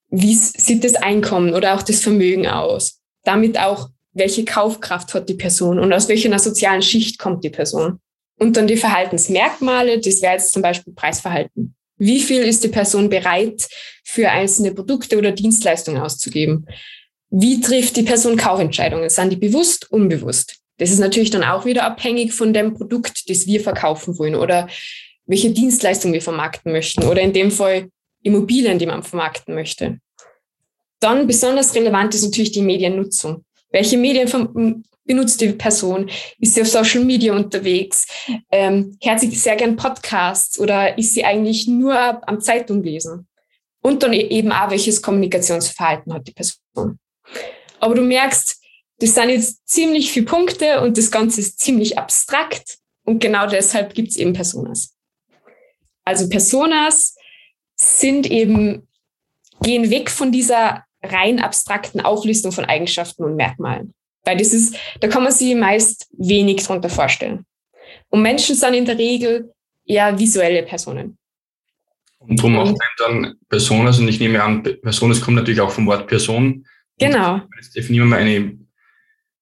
Wie 0.09 0.33
sieht 0.33 0.83
das 0.83 0.95
Einkommen 0.95 1.53
oder 1.53 1.75
auch 1.75 1.83
das 1.83 2.01
Vermögen 2.01 2.47
aus? 2.47 2.98
Damit 3.29 3.59
auch 3.59 3.89
welche 4.13 4.43
Kaufkraft 4.43 5.13
hat 5.13 5.29
die 5.29 5.35
Person 5.35 5.77
und 5.77 5.93
aus 5.93 6.09
welcher 6.09 6.39
sozialen 6.39 6.81
Schicht 6.81 7.19
kommt 7.19 7.43
die 7.43 7.51
Person. 7.51 7.99
Und 8.39 8.57
dann 8.57 8.65
die 8.65 8.75
Verhaltensmerkmale, 8.75 9.99
das 9.99 10.23
wäre 10.23 10.33
jetzt 10.33 10.51
zum 10.51 10.63
Beispiel 10.63 10.93
Preisverhalten. 10.95 11.75
Wie 11.97 12.21
viel 12.21 12.41
ist 12.41 12.63
die 12.63 12.69
Person 12.69 13.07
bereit, 13.07 13.67
für 14.03 14.31
einzelne 14.31 14.73
Produkte 14.73 15.15
oder 15.15 15.31
Dienstleistungen 15.31 16.01
auszugeben? 16.01 16.65
Wie 17.29 17.61
trifft 17.61 17.97
die 17.97 18.01
Person 18.01 18.35
Kaufentscheidungen? 18.35 19.11
Sind 19.11 19.29
die 19.29 19.35
bewusst, 19.35 19.91
unbewusst? 19.91 20.57
Das 20.79 20.89
ist 20.89 20.97
natürlich 20.97 21.29
dann 21.29 21.43
auch 21.43 21.65
wieder 21.65 21.83
abhängig 21.83 22.33
von 22.33 22.51
dem 22.51 22.73
Produkt, 22.73 23.29
das 23.29 23.45
wir 23.45 23.61
verkaufen 23.61 24.17
wollen 24.17 24.33
oder 24.33 24.67
welche 25.27 25.51
Dienstleistung 25.51 26.13
wir 26.13 26.21
vermarkten 26.23 26.71
möchten 26.71 27.03
oder 27.03 27.21
in 27.21 27.33
dem 27.33 27.51
Fall 27.51 27.89
Immobilien, 28.23 28.79
die 28.79 28.87
man 28.87 29.03
vermarkten 29.03 29.53
möchte. 29.53 29.99
Dann 30.99 31.27
besonders 31.27 31.73
relevant 31.75 32.13
ist 32.15 32.23
natürlich 32.23 32.51
die 32.51 32.61
Mediennutzung. 32.61 33.45
Welche 33.71 33.97
Medien 33.97 34.83
benutzt 35.05 35.41
die 35.41 35.49
Person? 35.49 36.09
Ist 36.39 36.55
sie 36.55 36.61
auf 36.61 36.67
Social 36.67 37.03
Media 37.03 37.33
unterwegs? 37.33 38.07
Ähm, 38.51 38.97
hört 39.01 39.19
sie 39.19 39.31
sehr 39.31 39.55
gern 39.55 39.75
Podcasts 39.75 40.59
oder 40.59 40.97
ist 40.97 41.13
sie 41.13 41.25
eigentlich 41.25 41.67
nur 41.67 41.97
am 42.27 42.41
Zeitung 42.41 42.83
lesen? 42.83 43.27
Und 43.81 44.03
dann 44.03 44.13
e-, 44.13 44.27
eben 44.27 44.51
auch, 44.51 44.69
welches 44.69 45.01
Kommunikationsverhalten 45.01 46.13
hat 46.13 46.27
die 46.27 46.33
Person. 46.33 46.99
Aber 47.79 47.95
du 47.95 48.01
merkst, 48.01 48.59
das 48.99 49.15
sind 49.15 49.29
jetzt 49.29 49.67
ziemlich 49.67 50.11
viele 50.11 50.25
Punkte 50.25 50.81
und 50.81 50.97
das 50.97 51.09
Ganze 51.09 51.41
ist 51.41 51.59
ziemlich 51.59 51.97
abstrakt 51.97 52.77
und 53.05 53.19
genau 53.19 53.47
deshalb 53.47 53.93
gibt 53.93 54.09
es 54.09 54.17
eben 54.17 54.33
Personas. 54.33 54.93
Also 56.03 56.27
Personas 56.27 57.15
sind 57.75 58.29
eben, 58.29 58.87
gehen 59.61 59.89
weg 59.89 60.11
von 60.11 60.31
dieser 60.31 60.83
rein 61.03 61.39
abstrakten 61.39 62.01
Auflistung 62.01 62.51
von 62.51 62.65
Eigenschaften 62.65 63.23
und 63.23 63.35
Merkmalen. 63.35 63.93
Weil 64.23 64.37
das 64.37 64.53
ist, 64.53 64.77
da 64.99 65.07
kann 65.07 65.23
man 65.23 65.31
sich 65.31 65.55
meist 65.55 66.07
wenig 66.17 66.63
drunter 66.63 66.89
vorstellen. 66.89 67.45
Und 68.09 68.21
Menschen 68.21 68.55
sind 68.55 68.73
in 68.73 68.85
der 68.85 68.97
Regel 68.97 69.53
eher 69.85 70.17
visuelle 70.17 70.63
Personen. 70.63 71.17
Und 72.19 72.37
darum 72.37 72.53
macht 72.53 72.75
dann 72.97 73.35
Personas, 73.47 73.97
und 73.99 74.07
ich 74.07 74.19
nehme 74.19 74.43
an, 74.43 74.61
Personas 74.61 75.21
kommt 75.21 75.37
natürlich 75.37 75.61
auch 75.61 75.71
vom 75.71 75.87
Wort 75.87 76.05
Person. 76.07 76.65
Genau. 76.99 77.41
Jetzt 77.55 77.75
definieren 77.75 78.09
wir 78.09 78.17
mal 78.17 78.21
eine 78.21 78.57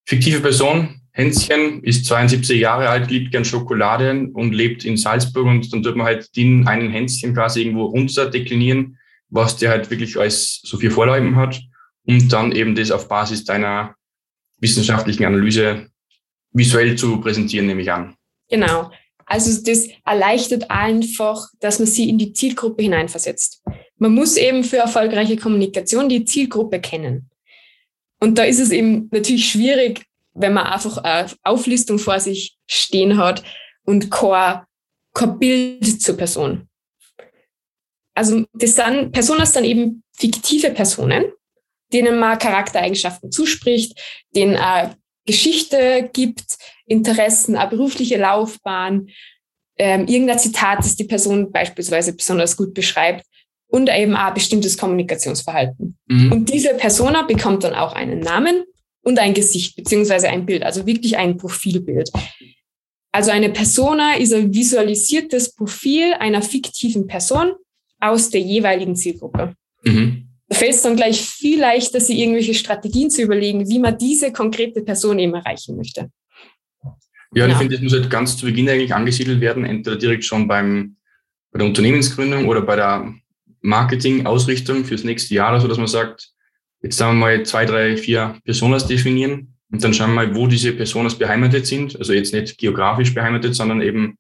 fiktive 0.06 0.42
Person. 0.42 1.02
Hänschen 1.12 1.84
ist 1.84 2.06
72 2.06 2.60
Jahre 2.60 2.90
alt, 2.90 3.10
liebt 3.10 3.32
gern 3.32 3.44
Schokolade 3.44 4.30
und 4.34 4.54
lebt 4.54 4.86
in 4.86 4.98
Salzburg 4.98 5.48
und 5.48 5.74
dann 5.74 5.82
tut 5.82 5.96
man 5.96 6.06
halt 6.06 6.36
den 6.36 6.68
einen 6.68 6.92
Hänschen 6.92 7.34
quasi 7.34 7.62
irgendwo 7.62 7.86
runter 7.86 8.30
deklinieren 8.30 8.97
was 9.30 9.58
dir 9.58 9.70
halt 9.70 9.90
wirklich 9.90 10.18
als 10.18 10.62
so 10.64 10.78
viel 10.78 10.92
Vorleiben 10.92 11.36
hat 11.36 11.62
und 12.06 12.32
dann 12.32 12.52
eben 12.52 12.76
das 12.76 12.92
auf 12.92 13.08
Basis 13.08 13.44
deiner 13.44 13.96
wissenschaftlichen 14.60 15.26
Analyse 15.26 15.88
visuell 16.52 16.96
zu 16.96 17.20
präsentieren, 17.20 17.68
nehme 17.68 17.82
ich 17.82 17.92
an. 17.92 18.16
Genau. 18.50 18.92
Also 19.26 19.62
das 19.62 19.90
erleichtert 20.06 20.72
einfach, 20.72 21.48
dass 21.60 21.80
man 21.80 21.88
sie 21.88 22.10
in 22.10 22.18
die 22.18 22.32
Zielgruppe 22.32 22.84
hineinversetzt. 22.84 23.62
Man 23.98 24.14
muss 24.14 24.38
eben 24.38 24.64
für 24.64 24.78
erfolgreiche 24.78 25.36
Kommunikation 25.36 26.08
die 26.08 26.24
Zielgruppe 26.24 26.80
kennen. 26.80 27.30
Und 28.20 28.38
da 28.38 28.44
ist 28.44 28.60
es 28.60 28.72
eben 28.72 29.10
natürlich 29.12 29.50
schwierig, 29.50 30.06
wenn 30.34 30.54
man 30.54 30.68
einfach 30.68 30.98
eine 31.00 31.30
Auflistung 31.44 32.00
vor 32.00 32.20
sich 32.20 32.58
stehen 32.68 33.18
hat 33.18 33.44
und 33.84 34.10
kein, 34.10 34.62
kein 35.14 35.40
Bild 35.40 36.02
zur 36.02 36.16
Person 36.16 36.68
also 38.18 38.46
das 38.54 38.76
sind 38.76 39.12
Personen 39.12 39.46
sind 39.46 39.64
eben 39.64 40.04
fiktive 40.18 40.72
Personen, 40.72 41.26
denen 41.94 42.18
man 42.18 42.40
Charaktereigenschaften 42.40 43.32
zuspricht, 43.32 43.98
denen 44.36 44.56
eine 44.56 44.96
Geschichte 45.28 46.10
gibt, 46.14 46.58
Interessen, 46.88 47.56
eine 47.56 47.70
berufliche 47.70 48.18
Laufbahn, 48.18 49.10
ähm, 49.78 50.08
irgendein 50.08 50.40
Zitat, 50.40 50.80
das 50.80 50.96
die 50.96 51.04
Person 51.04 51.52
beispielsweise 51.52 52.14
besonders 52.14 52.58
gut 52.58 52.74
beschreibt 52.74 53.24
und 53.68 53.88
eben 53.88 54.16
auch 54.16 54.30
ein 54.30 54.34
bestimmtes 54.34 54.80
Kommunikationsverhalten. 54.80 55.96
Mhm. 56.08 56.32
Und 56.32 56.50
diese 56.52 56.74
Persona 56.74 57.22
bekommt 57.22 57.66
dann 57.66 57.76
auch 57.76 57.94
einen 57.94 58.20
Namen 58.20 58.64
und 59.04 59.20
ein 59.20 59.36
Gesicht 59.36 59.76
beziehungsweise 59.76 60.30
ein 60.30 60.48
Bild, 60.48 60.64
also 60.64 60.88
wirklich 60.88 61.18
ein 61.18 61.38
Profilbild. 61.38 62.10
Also 63.12 63.30
eine 63.30 63.52
Persona 63.52 64.16
ist 64.16 64.34
ein 64.34 64.54
visualisiertes 64.54 65.54
Profil 65.54 66.14
einer 66.14 66.42
fiktiven 66.42 67.06
Person 67.06 67.54
aus 68.00 68.30
der 68.30 68.42
jeweiligen 68.42 68.96
Zielgruppe. 68.96 69.54
Mhm. 69.84 70.28
Da 70.50 70.56
fällt 70.56 70.76
es 70.76 70.82
dann 70.82 70.96
gleich 70.96 71.22
viel 71.22 71.60
leichter, 71.60 72.00
sich 72.00 72.18
irgendwelche 72.18 72.54
Strategien 72.54 73.10
zu 73.10 73.22
überlegen, 73.22 73.68
wie 73.70 73.80
man 73.80 73.98
diese 73.98 74.32
konkrete 74.32 74.82
Person 74.82 75.20
eben 75.20 75.34
erreichen 75.34 75.76
möchte. 75.76 76.10
Ja, 77.34 77.46
genau. 77.46 77.52
ich 77.52 77.58
finde, 77.58 77.76
das 77.76 77.84
muss 77.84 77.94
halt 77.94 78.10
ganz 78.10 78.38
zu 78.38 78.46
Beginn 78.46 78.70
eigentlich 78.70 78.94
angesiedelt 78.94 79.42
werden, 79.42 79.66
entweder 79.66 79.98
direkt 79.98 80.24
schon 80.24 80.48
beim, 80.48 80.96
bei 81.52 81.60
der 81.60 81.68
Unternehmensgründung 81.68 82.48
oder 82.48 82.62
bei 82.62 82.78
der 82.78 83.14
Marketing-Ausrichtung 83.62 84.86
fürs 84.86 85.04
nächste 85.04 85.34
Jahr, 85.36 85.52
also 85.52 85.68
dass 85.68 85.78
man 85.78 85.88
sagt, 85.88 86.32
jetzt 86.82 86.98
sagen 86.98 87.20
wir 87.20 87.26
mal 87.26 87.44
zwei, 87.44 87.66
drei, 87.66 87.98
vier 87.98 88.40
Personas 88.46 88.88
definieren 88.88 89.58
und 89.72 89.84
dann 89.84 89.94
schauen 89.94 90.12
wir 90.12 90.28
mal, 90.28 90.36
wo 90.36 90.48
diese 90.48 90.72
Personas 90.72 91.16
beheimatet 91.16 91.66
sind. 91.66 91.98
Also 91.98 92.14
jetzt 92.14 92.34
nicht 92.34 92.58
geografisch 92.58 93.14
beheimatet, 93.14 93.56
sondern 93.56 93.82
eben 93.82 94.18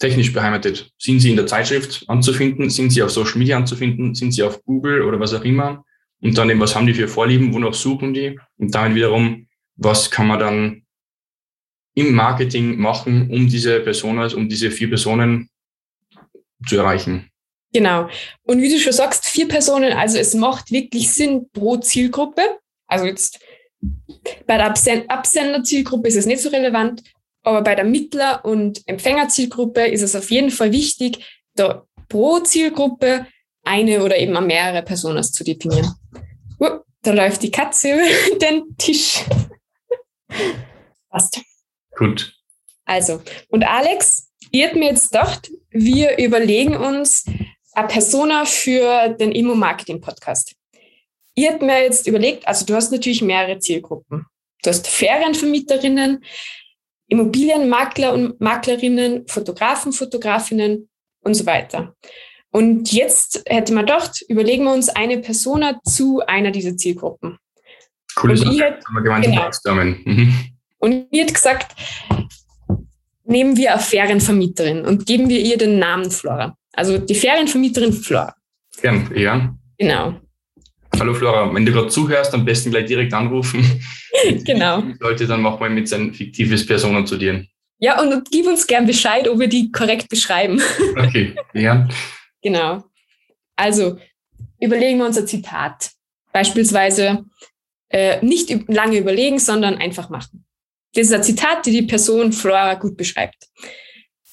technisch 0.00 0.32
beheimatet. 0.32 0.90
Sind 0.98 1.20
sie 1.20 1.30
in 1.30 1.36
der 1.36 1.46
Zeitschrift 1.46 2.04
anzufinden? 2.08 2.70
Sind 2.70 2.90
sie 2.90 3.02
auf 3.02 3.10
Social 3.10 3.38
Media 3.38 3.56
anzufinden? 3.56 4.14
Sind 4.14 4.32
sie 4.32 4.42
auf 4.42 4.64
Google 4.64 5.02
oder 5.02 5.20
was 5.20 5.32
auch 5.32 5.44
immer? 5.44 5.84
Und 6.20 6.36
dann 6.36 6.50
eben, 6.50 6.60
was 6.60 6.74
haben 6.74 6.86
die 6.86 6.94
für 6.94 7.06
Vorlieben? 7.06 7.54
Wonach 7.54 7.74
suchen 7.74 8.12
die? 8.12 8.38
Und 8.58 8.74
damit 8.74 8.96
wiederum, 8.96 9.46
was 9.76 10.10
kann 10.10 10.26
man 10.26 10.38
dann 10.38 10.82
im 11.94 12.14
Marketing 12.14 12.78
machen, 12.78 13.30
um 13.30 13.48
diese 13.48 13.80
Personas, 13.80 14.34
um 14.34 14.48
diese 14.48 14.70
vier 14.70 14.88
Personen 14.88 15.48
zu 16.66 16.76
erreichen? 16.76 17.30
Genau. 17.72 18.08
Und 18.42 18.60
wie 18.60 18.68
du 18.68 18.78
schon 18.78 18.92
sagst, 18.92 19.26
vier 19.26 19.48
Personen, 19.48 19.92
also 19.92 20.18
es 20.18 20.34
macht 20.34 20.72
wirklich 20.72 21.12
Sinn 21.12 21.46
pro 21.52 21.76
Zielgruppe. 21.76 22.42
Also 22.86 23.06
jetzt 23.06 23.40
bei 24.46 24.56
der 24.56 24.66
Absender-Zielgruppe 24.66 26.08
ist 26.08 26.16
es 26.16 26.26
nicht 26.26 26.42
so 26.42 26.48
relevant, 26.50 27.02
aber 27.42 27.62
bei 27.62 27.74
der 27.74 27.84
Mittler- 27.84 28.44
und 28.44 28.82
Empfängerzielgruppe 28.86 29.86
ist 29.86 30.02
es 30.02 30.14
auf 30.14 30.30
jeden 30.30 30.50
Fall 30.50 30.72
wichtig, 30.72 31.24
da 31.54 31.84
pro 32.08 32.40
Zielgruppe 32.40 33.26
eine 33.64 34.02
oder 34.02 34.18
eben 34.18 34.32
mehrere 34.46 34.82
Personen 34.82 35.22
zu 35.22 35.44
definieren. 35.44 35.94
Uh, 36.58 36.80
da 37.02 37.12
läuft 37.12 37.42
die 37.42 37.50
Katze 37.50 37.92
über 37.94 38.38
den 38.38 38.76
Tisch. 38.76 39.24
Passt. 41.08 41.40
Gut. 41.96 42.34
Also, 42.84 43.22
und 43.48 43.64
Alex, 43.64 44.30
ihr 44.50 44.66
habt 44.66 44.76
mir 44.76 44.90
jetzt 44.90 45.12
gedacht, 45.12 45.50
wir 45.70 46.18
überlegen 46.18 46.76
uns 46.76 47.24
eine 47.72 47.88
Persona 47.88 48.44
für 48.44 49.10
den 49.10 49.32
Immo-Marketing-Podcast. 49.32 50.54
Ihr 51.34 51.52
habt 51.52 51.62
mir 51.62 51.82
jetzt 51.82 52.06
überlegt, 52.06 52.46
also 52.48 52.66
du 52.66 52.74
hast 52.74 52.90
natürlich 52.90 53.22
mehrere 53.22 53.58
Zielgruppen. 53.58 54.26
Du 54.62 54.70
hast 54.70 54.88
Ferienvermieterinnen, 54.88 56.24
Immobilienmakler 57.10 58.14
und 58.14 58.40
Maklerinnen, 58.40 59.26
Fotografen, 59.26 59.92
Fotografinnen 59.92 60.88
und 61.22 61.34
so 61.34 61.44
weiter. 61.44 61.94
Und 62.50 62.92
jetzt 62.92 63.42
hätte 63.46 63.72
man 63.74 63.84
gedacht, 63.84 64.22
überlegen 64.28 64.64
wir 64.64 64.72
uns 64.72 64.88
eine 64.88 65.18
Persona 65.18 65.80
zu 65.84 66.20
einer 66.26 66.50
dieser 66.50 66.76
Zielgruppen. 66.76 67.36
Coole 68.14 68.36
Sache, 68.36 68.50
hätte, 68.50 68.84
wir 68.90 69.02
gemeinsam 69.02 69.78
genau. 69.78 69.96
Mhm. 70.04 70.34
Und 70.78 71.06
ihr 71.10 71.22
habt 71.22 71.34
gesagt, 71.34 71.76
nehmen 73.24 73.56
wir 73.56 73.72
eine 73.72 73.80
Ferienvermieterin 73.80 74.84
und 74.84 75.06
geben 75.06 75.28
wir 75.28 75.40
ihr 75.40 75.58
den 75.58 75.78
Namen 75.78 76.10
Flora. 76.10 76.56
Also 76.72 76.98
die 76.98 77.14
Ferienvermieterin 77.14 77.92
Flora. 77.92 78.34
Gern, 78.80 79.10
ja. 79.14 79.54
Genau. 79.78 80.20
Hallo 81.00 81.14
Flora, 81.14 81.54
wenn 81.54 81.64
du 81.64 81.72
gerade 81.72 81.88
zuhörst, 81.88 82.34
am 82.34 82.44
besten 82.44 82.70
gleich 82.70 82.84
direkt 82.84 83.14
anrufen. 83.14 83.64
Genau. 84.44 84.82
Leute, 84.98 85.26
dann 85.26 85.40
machen 85.40 85.60
wir 85.60 85.70
mit 85.70 85.88
seinen 85.88 86.12
fiktives 86.12 86.66
Personen 86.66 87.06
zu 87.06 87.16
dir. 87.16 87.46
Ja, 87.78 87.98
und 88.02 88.30
gib 88.30 88.46
uns 88.46 88.66
gern 88.66 88.84
Bescheid, 88.84 89.26
ob 89.26 89.38
wir 89.38 89.48
die 89.48 89.72
korrekt 89.72 90.10
beschreiben. 90.10 90.60
Okay, 90.98 91.34
ja. 91.54 91.88
genau. 92.42 92.84
Also, 93.56 93.98
überlegen 94.60 94.98
wir 94.98 95.06
uns 95.06 95.16
ein 95.16 95.26
Zitat. 95.26 95.92
Beispielsweise 96.34 97.24
äh, 97.88 98.22
nicht 98.22 98.54
lange 98.68 98.98
überlegen, 98.98 99.38
sondern 99.38 99.78
einfach 99.78 100.10
machen. 100.10 100.44
Das 100.92 101.06
ist 101.06 101.14
ein 101.14 101.22
Zitat, 101.22 101.64
die 101.64 101.70
die 101.70 101.86
Person 101.86 102.34
Flora 102.34 102.74
gut 102.74 102.98
beschreibt. 102.98 103.48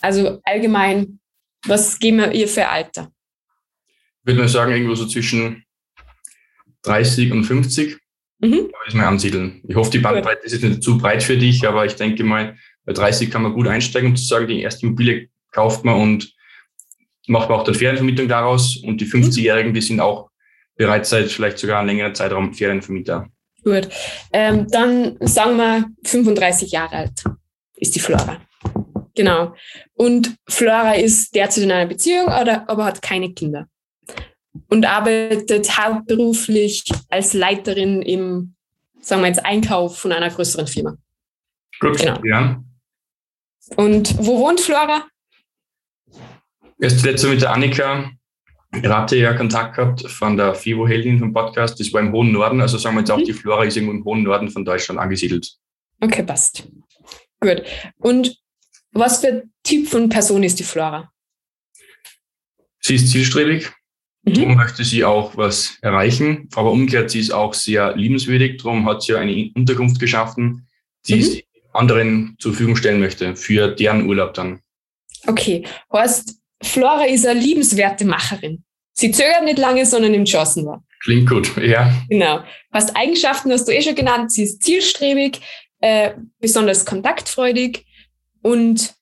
Also 0.01 0.41
allgemein, 0.43 1.19
was 1.65 1.97
geben 1.97 2.17
wir 2.17 2.33
ihr 2.33 2.49
für 2.49 2.67
Alter? 2.67 3.09
Ich 4.21 4.27
würde 4.27 4.41
mal 4.41 4.49
sagen, 4.49 4.73
irgendwo 4.73 4.95
so 4.95 5.07
zwischen 5.07 5.63
30 6.83 7.31
und 7.31 7.43
50. 7.43 7.97
Mhm. 8.39 8.69
Da 8.71 8.77
ist 8.87 8.95
mal 8.95 9.07
ansiedeln. 9.07 9.61
Ich 9.67 9.75
hoffe, 9.75 9.91
die 9.91 9.99
Bandbreite 9.99 10.45
ist 10.45 10.53
jetzt 10.53 10.63
nicht 10.63 10.83
zu 10.83 10.97
breit 10.97 11.23
für 11.23 11.37
dich, 11.37 11.67
aber 11.67 11.85
ich 11.85 11.95
denke 11.95 12.23
mal, 12.23 12.55
bei 12.85 12.93
30 12.93 13.31
kann 13.31 13.43
man 13.43 13.53
gut 13.53 13.67
einsteigen, 13.67 14.11
um 14.11 14.15
zu 14.15 14.25
sagen, 14.25 14.47
die 14.47 14.61
erste 14.61 14.85
Immobilie 14.85 15.29
kauft 15.51 15.83
man 15.83 15.99
und 15.99 16.33
macht 17.27 17.49
man 17.49 17.59
auch 17.59 17.63
dann 17.63 17.75
Ferienvermietung 17.75 18.27
daraus. 18.27 18.77
Und 18.77 19.01
die 19.01 19.05
50-Jährigen, 19.05 19.73
die 19.73 19.81
sind 19.81 19.99
auch 19.99 20.29
bereits 20.75 21.09
seit 21.09 21.31
vielleicht 21.31 21.57
sogar 21.57 21.79
einem 21.79 21.87
längeren 21.87 22.15
Zeitraum 22.15 22.53
Ferienvermieter. 22.53 23.27
Gut. 23.63 23.89
Ähm, 24.31 24.67
dann 24.69 25.17
sagen 25.21 25.57
wir 25.57 25.85
35 26.05 26.71
Jahre 26.71 26.95
alt 26.95 27.23
ist 27.77 27.95
die 27.95 27.99
Flora. 27.99 28.41
Genau. 29.15 29.55
Und 29.93 30.35
Flora 30.47 30.93
ist 30.93 31.33
derzeit 31.33 31.63
in 31.63 31.71
einer 31.71 31.87
Beziehung, 31.87 32.25
oder, 32.25 32.69
aber 32.69 32.85
hat 32.85 33.01
keine 33.01 33.33
Kinder 33.33 33.67
und 34.69 34.85
arbeitet 34.85 35.77
hauptberuflich 35.77 36.83
als 37.09 37.33
Leiterin 37.33 38.01
im, 38.01 38.55
sagen 39.01 39.21
wir 39.21 39.27
jetzt, 39.27 39.45
Einkauf 39.45 39.97
von 39.97 40.11
einer 40.11 40.29
größeren 40.29 40.67
Firma. 40.67 40.97
Gut, 41.79 41.97
genau. 41.97 42.19
ja. 42.23 42.63
Und 43.75 44.17
wo 44.19 44.39
wohnt 44.39 44.59
Flora? 44.59 45.05
Erst 46.79 47.03
letzte 47.03 47.27
mit 47.27 47.41
der 47.41 47.51
Annika 47.51 48.11
Ratte 48.73 49.15
ja 49.15 49.33
Kontakt 49.33 49.75
gehabt 49.75 50.09
von 50.09 50.37
der 50.37 50.53
FIVO-Heldin 50.53 51.19
vom 51.19 51.33
Podcast. 51.33 51.79
Das 51.79 51.91
war 51.93 52.01
im 52.01 52.11
hohen 52.11 52.31
Norden. 52.31 52.61
Also 52.61 52.77
sagen 52.77 52.95
wir 52.95 53.01
jetzt 53.01 53.11
auch, 53.11 53.17
mhm. 53.17 53.25
die 53.25 53.33
Flora 53.33 53.63
ist 53.63 53.75
irgendwo 53.77 53.93
im 53.93 54.05
hohen 54.05 54.23
Norden 54.23 54.49
von 54.49 54.65
Deutschland 54.65 54.99
angesiedelt. 54.99 55.55
Okay, 56.01 56.23
passt. 56.23 56.67
Gut. 57.39 57.63
Und 57.97 58.37
was 58.91 59.21
für 59.21 59.43
Typ 59.63 59.87
von 59.87 60.09
Person 60.09 60.43
ist 60.43 60.59
die 60.59 60.63
Flora? 60.63 61.11
Sie 62.79 62.95
ist 62.95 63.09
zielstrebig, 63.09 63.69
Mhm. 63.69 63.76
Darum 64.35 64.55
möchte 64.55 64.83
sie 64.83 65.03
auch 65.03 65.37
was 65.37 65.77
erreichen, 65.81 66.49
aber 66.55 66.71
umgekehrt, 66.71 67.11
sie 67.11 67.19
ist 67.19 67.31
auch 67.31 67.53
sehr 67.53 67.95
liebenswürdig. 67.95 68.61
Darum 68.61 68.85
hat 68.85 69.01
sie 69.01 69.15
eine 69.15 69.51
Unterkunft 69.55 69.99
geschaffen, 69.99 70.67
die 71.07 71.15
mhm. 71.15 71.21
sie 71.21 71.45
anderen 71.73 72.35
zur 72.39 72.51
Verfügung 72.51 72.75
stellen 72.75 72.99
möchte, 72.99 73.35
für 73.35 73.69
deren 73.69 74.07
Urlaub 74.07 74.33
dann. 74.33 74.59
Okay, 75.27 75.63
heißt, 75.93 76.35
Flora 76.61 77.05
ist 77.05 77.25
eine 77.25 77.39
liebenswerte 77.39 78.05
Macherin. 78.05 78.63
Sie 78.93 79.11
zögert 79.11 79.43
nicht 79.43 79.59
lange, 79.59 79.85
sondern 79.85 80.11
nimmt 80.11 80.27
Chancen 80.27 80.65
wahr. 80.65 80.83
Klingt 81.03 81.29
gut, 81.29 81.55
ja. 81.61 81.91
Genau. 82.09 82.43
Hast 82.71 82.95
Eigenschaften 82.95 83.51
hast 83.51 83.67
du 83.67 83.71
eh 83.71 83.81
schon 83.81 83.95
genannt. 83.95 84.31
Sie 84.31 84.43
ist 84.43 84.63
zielstrebig, 84.63 85.39
äh, 85.79 86.13
besonders 86.39 86.85
kontaktfreudig 86.85 87.85
und, 88.41 88.95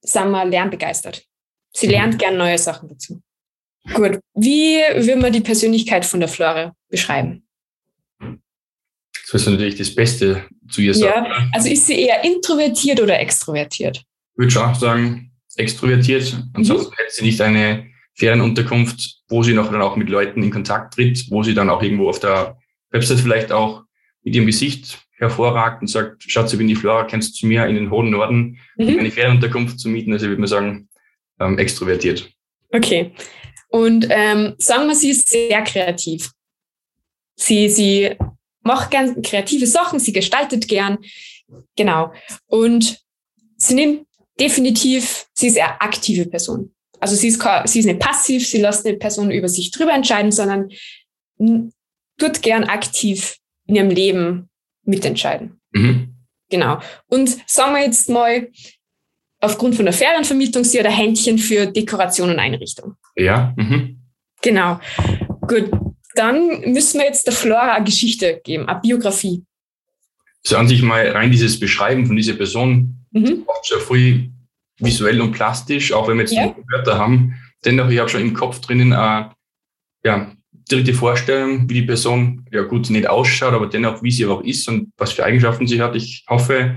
sagen 0.00 0.30
wir, 0.30 0.44
lernbegeistert. 0.46 1.22
Sie 1.72 1.86
mhm. 1.86 1.92
lernt 1.92 2.18
gern 2.18 2.36
neue 2.36 2.58
Sachen 2.58 2.88
dazu. 2.88 3.20
Gut. 3.94 4.20
Wie 4.34 4.76
will 4.96 5.16
man 5.16 5.32
die 5.32 5.40
Persönlichkeit 5.40 6.04
von 6.04 6.20
der 6.20 6.28
Flora 6.28 6.74
beschreiben? 6.88 7.42
Das 9.30 9.42
ist 9.42 9.48
natürlich 9.48 9.76
das 9.76 9.94
Beste 9.94 10.44
zu 10.68 10.80
ihr 10.80 10.94
sagen. 10.94 11.26
Ja, 11.26 11.48
also 11.52 11.68
ist 11.68 11.86
sie 11.86 12.00
eher 12.00 12.24
introvertiert 12.24 13.00
oder 13.00 13.18
extrovertiert? 13.20 13.98
Ich 13.98 14.38
würde 14.38 14.50
schon 14.50 14.74
sagen, 14.74 15.32
extrovertiert. 15.56 16.36
Ansonsten 16.54 16.90
mhm. 16.90 16.96
hätte 16.96 17.12
sie 17.12 17.24
nicht 17.24 17.40
eine 17.40 17.86
Ferienunterkunft, 18.14 19.22
wo 19.28 19.42
sie 19.42 19.54
noch 19.54 19.70
dann 19.70 19.82
auch 19.82 19.96
mit 19.96 20.08
Leuten 20.08 20.42
in 20.42 20.50
Kontakt 20.50 20.94
tritt, 20.94 21.26
wo 21.30 21.42
sie 21.42 21.54
dann 21.54 21.70
auch 21.70 21.82
irgendwo 21.82 22.08
auf 22.08 22.20
der 22.20 22.58
Website 22.90 23.20
vielleicht 23.20 23.52
auch 23.52 23.84
mit 24.22 24.34
ihrem 24.34 24.46
Gesicht 24.46 24.98
hervorragt 25.12 25.80
und 25.82 25.88
sagt, 25.88 26.24
Schatz, 26.26 26.52
ich 26.52 26.58
bin 26.58 26.68
die 26.68 26.74
Flora, 26.74 27.04
kennst 27.04 27.34
du 27.34 27.40
zu 27.40 27.46
mir 27.46 27.66
in 27.66 27.76
den 27.76 27.90
hohen 27.90 28.10
Norden, 28.10 28.58
mhm. 28.76 28.98
eine 28.98 29.10
Ferienunterkunft 29.10 29.78
zu 29.78 29.88
mieten? 29.88 30.12
Also 30.12 30.26
ich 30.26 30.30
würde 30.30 30.40
mal 30.40 30.46
sagen, 30.46 30.88
ähm, 31.38 31.58
extrovertiert. 31.58 32.30
Okay. 32.72 33.12
Und 33.70 34.08
ähm, 34.10 34.54
sagen 34.58 34.88
wir, 34.88 34.94
sie 34.94 35.10
ist 35.10 35.28
sehr 35.28 35.62
kreativ. 35.62 36.30
Sie, 37.36 37.68
sie 37.68 38.16
macht 38.62 38.90
gern 38.90 39.22
kreative 39.22 39.66
Sachen, 39.66 39.98
sie 39.98 40.12
gestaltet 40.12 40.68
gern. 40.68 40.98
Genau. 41.76 42.12
Und 42.46 42.98
sie 43.56 43.74
nimmt 43.74 44.06
definitiv, 44.38 45.26
sie 45.34 45.48
ist 45.48 45.58
eine 45.58 45.80
aktive 45.80 46.26
Person. 46.26 46.74
Also 46.98 47.14
sie 47.16 47.28
ist, 47.28 47.42
sie 47.64 47.78
ist 47.78 47.86
nicht 47.86 48.00
passiv, 48.00 48.46
sie 48.46 48.58
lässt 48.60 48.86
eine 48.86 48.96
Person 48.96 49.30
über 49.30 49.48
sich 49.48 49.70
drüber 49.70 49.92
entscheiden, 49.92 50.32
sondern 50.32 50.70
tut 52.18 52.42
gern 52.42 52.64
aktiv 52.64 53.38
in 53.66 53.76
ihrem 53.76 53.90
Leben 53.90 54.50
mitentscheiden. 54.84 55.60
Mhm. 55.72 56.14
Genau. 56.50 56.80
Und 57.06 57.38
sagen 57.46 57.74
wir 57.74 57.82
jetzt 57.82 58.08
mal, 58.10 58.50
aufgrund 59.40 59.74
von 59.74 59.84
der 59.84 59.94
Ferienvermietung 59.94 60.64
sie 60.64 60.78
hat 60.78 60.86
ein 60.86 60.92
Händchen 60.92 61.38
für 61.38 61.66
Dekoration 61.66 62.30
und 62.30 62.38
Einrichtung. 62.38 62.94
Ja. 63.16 63.54
Mhm. 63.56 64.00
Genau. 64.42 64.80
Gut. 65.46 65.70
Dann 66.14 66.72
müssen 66.72 66.98
wir 66.98 67.06
jetzt 67.06 67.26
der 67.26 67.32
Flora 67.32 67.74
eine 67.74 67.84
Geschichte 67.84 68.40
geben, 68.42 68.68
eine 68.68 68.80
Biografie. 68.80 69.44
So 70.42 70.56
an 70.56 70.66
sich 70.66 70.82
mal 70.82 71.06
rein 71.08 71.30
dieses 71.30 71.60
Beschreiben 71.60 72.06
von 72.06 72.16
dieser 72.16 72.32
Person 72.32 73.00
Mhm. 73.12 73.44
Oft 73.46 73.66
schon 73.66 73.80
voll 73.80 74.30
visuell 74.78 75.20
und 75.20 75.32
plastisch, 75.32 75.92
auch 75.92 76.08
wenn 76.08 76.16
wir 76.16 76.22
jetzt 76.22 76.34
ja. 76.34 76.54
Wörter 76.70 76.98
haben. 76.98 77.34
Dennoch, 77.64 77.90
ich 77.90 77.98
habe 77.98 78.08
schon 78.08 78.22
im 78.22 78.34
Kopf 78.34 78.60
drinnen 78.60 78.92
eine 78.92 79.32
ja, 80.04 80.32
dritte 80.68 80.94
Vorstellung, 80.94 81.68
wie 81.68 81.74
die 81.74 81.82
Person, 81.82 82.46
ja 82.50 82.62
gut, 82.62 82.88
nicht 82.88 83.08
ausschaut, 83.08 83.52
aber 83.52 83.66
dennoch, 83.66 84.02
wie 84.02 84.10
sie 84.10 84.26
auch 84.26 84.42
ist 84.42 84.68
und 84.68 84.92
was 84.96 85.12
für 85.12 85.24
Eigenschaften 85.24 85.66
sie 85.66 85.82
hat. 85.82 85.94
Ich 85.96 86.24
hoffe, 86.28 86.76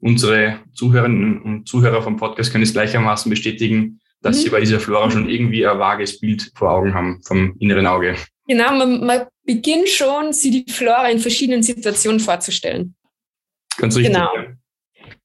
unsere 0.00 0.60
Zuhörerinnen 0.74 1.42
und 1.42 1.68
Zuhörer 1.68 2.02
vom 2.02 2.16
Podcast 2.16 2.52
können 2.52 2.64
es 2.64 2.72
gleichermaßen 2.72 3.30
bestätigen, 3.30 4.00
dass 4.22 4.38
mhm. 4.38 4.42
sie 4.42 4.50
bei 4.50 4.60
dieser 4.60 4.80
Flora 4.80 5.10
schon 5.10 5.28
irgendwie 5.28 5.66
ein 5.66 5.78
vages 5.78 6.20
Bild 6.20 6.50
vor 6.54 6.70
Augen 6.70 6.94
haben 6.94 7.20
vom 7.24 7.56
inneren 7.58 7.86
Auge. 7.86 8.16
Genau, 8.46 8.72
man, 8.72 9.04
man 9.04 9.26
beginnt 9.44 9.88
schon, 9.88 10.32
sie 10.32 10.50
die 10.50 10.72
Flora 10.72 11.08
in 11.10 11.18
verschiedenen 11.18 11.62
Situationen 11.62 12.20
vorzustellen. 12.20 12.94
Ganz 13.76 13.96
richtig. 13.96 14.14
Genau. 14.14 14.30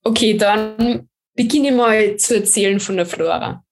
Okay, 0.04 0.38
dann 0.38 1.10
beginne 1.36 1.70
ich 1.70 1.76
mal 1.76 2.16
zu 2.18 2.36
erzählen 2.36 2.80
von 2.80 2.98
der 2.98 3.06
Flora. 3.06 3.64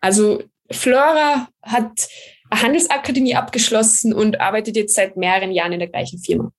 Also 0.00 0.42
Flora 0.70 1.48
hat 1.62 2.08
eine 2.50 2.62
Handelsakademie 2.62 3.34
abgeschlossen 3.34 4.12
und 4.12 4.40
arbeitet 4.40 4.76
jetzt 4.76 4.94
seit 4.94 5.16
mehreren 5.16 5.50
Jahren 5.52 5.72
in 5.72 5.80
der 5.80 5.88
gleichen 5.88 6.18
Firma. 6.18 6.52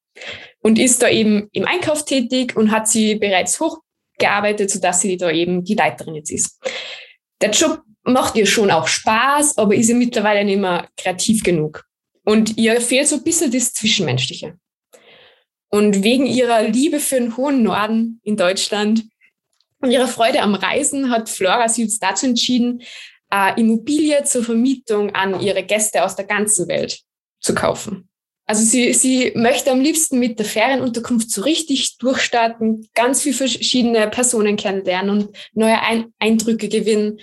Und 0.61 0.77
ist 0.77 1.01
da 1.01 1.09
eben 1.09 1.47
im 1.53 1.65
Einkauf 1.65 2.03
tätig 2.03 2.55
und 2.57 2.71
hat 2.71 2.87
sie 2.87 3.15
bereits 3.15 3.59
hochgearbeitet, 4.19 4.69
sodass 4.69 5.01
sie 5.01 5.17
da 5.17 5.31
eben 5.31 5.63
die 5.63 5.75
Leiterin 5.75 6.15
jetzt 6.15 6.31
ist. 6.31 6.59
Der 7.41 7.51
Job 7.51 7.81
macht 8.03 8.35
ihr 8.35 8.45
schon 8.45 8.71
auch 8.71 8.87
Spaß, 8.87 9.57
aber 9.57 9.75
ist 9.75 9.89
ihr 9.89 9.95
mittlerweile 9.95 10.43
nicht 10.43 10.59
mehr 10.59 10.87
kreativ 10.97 11.43
genug. 11.43 11.85
Und 12.25 12.57
ihr 12.57 12.79
fehlt 12.81 13.07
so 13.07 13.17
ein 13.17 13.23
bisschen 13.23 13.51
das 13.51 13.73
Zwischenmenschliche. 13.73 14.57
Und 15.69 16.03
wegen 16.03 16.25
ihrer 16.25 16.63
Liebe 16.63 16.99
für 16.99 17.15
den 17.15 17.37
hohen 17.37 17.63
Norden 17.63 18.19
in 18.23 18.37
Deutschland 18.37 19.03
und 19.81 19.91
ihrer 19.91 20.07
Freude 20.07 20.41
am 20.41 20.55
Reisen 20.55 21.11
hat 21.11 21.29
Flora 21.29 21.69
sich 21.69 21.85
jetzt 21.85 22.03
dazu 22.03 22.25
entschieden, 22.25 22.81
äh, 23.31 23.59
Immobilie 23.59 24.23
zur 24.23 24.43
Vermietung 24.43 25.13
an 25.15 25.39
ihre 25.39 25.63
Gäste 25.63 26.03
aus 26.03 26.15
der 26.15 26.25
ganzen 26.25 26.67
Welt 26.67 27.01
zu 27.39 27.53
kaufen. 27.53 28.08
Also 28.49 28.63
sie, 28.63 28.93
sie 28.95 29.31
möchte 29.35 29.69
am 29.69 29.79
liebsten 29.79 30.17
mit 30.17 30.39
der 30.39 30.45
Ferienunterkunft 30.47 31.29
so 31.29 31.43
richtig 31.43 31.99
durchstarten, 31.99 32.89
ganz 32.95 33.21
viele 33.21 33.35
verschiedene 33.35 34.07
Personen 34.07 34.57
kennenlernen 34.57 35.11
und 35.11 35.37
neue 35.53 35.79
Ein 35.79 36.13
Eindrücke 36.17 36.67
gewinnen. 36.67 37.19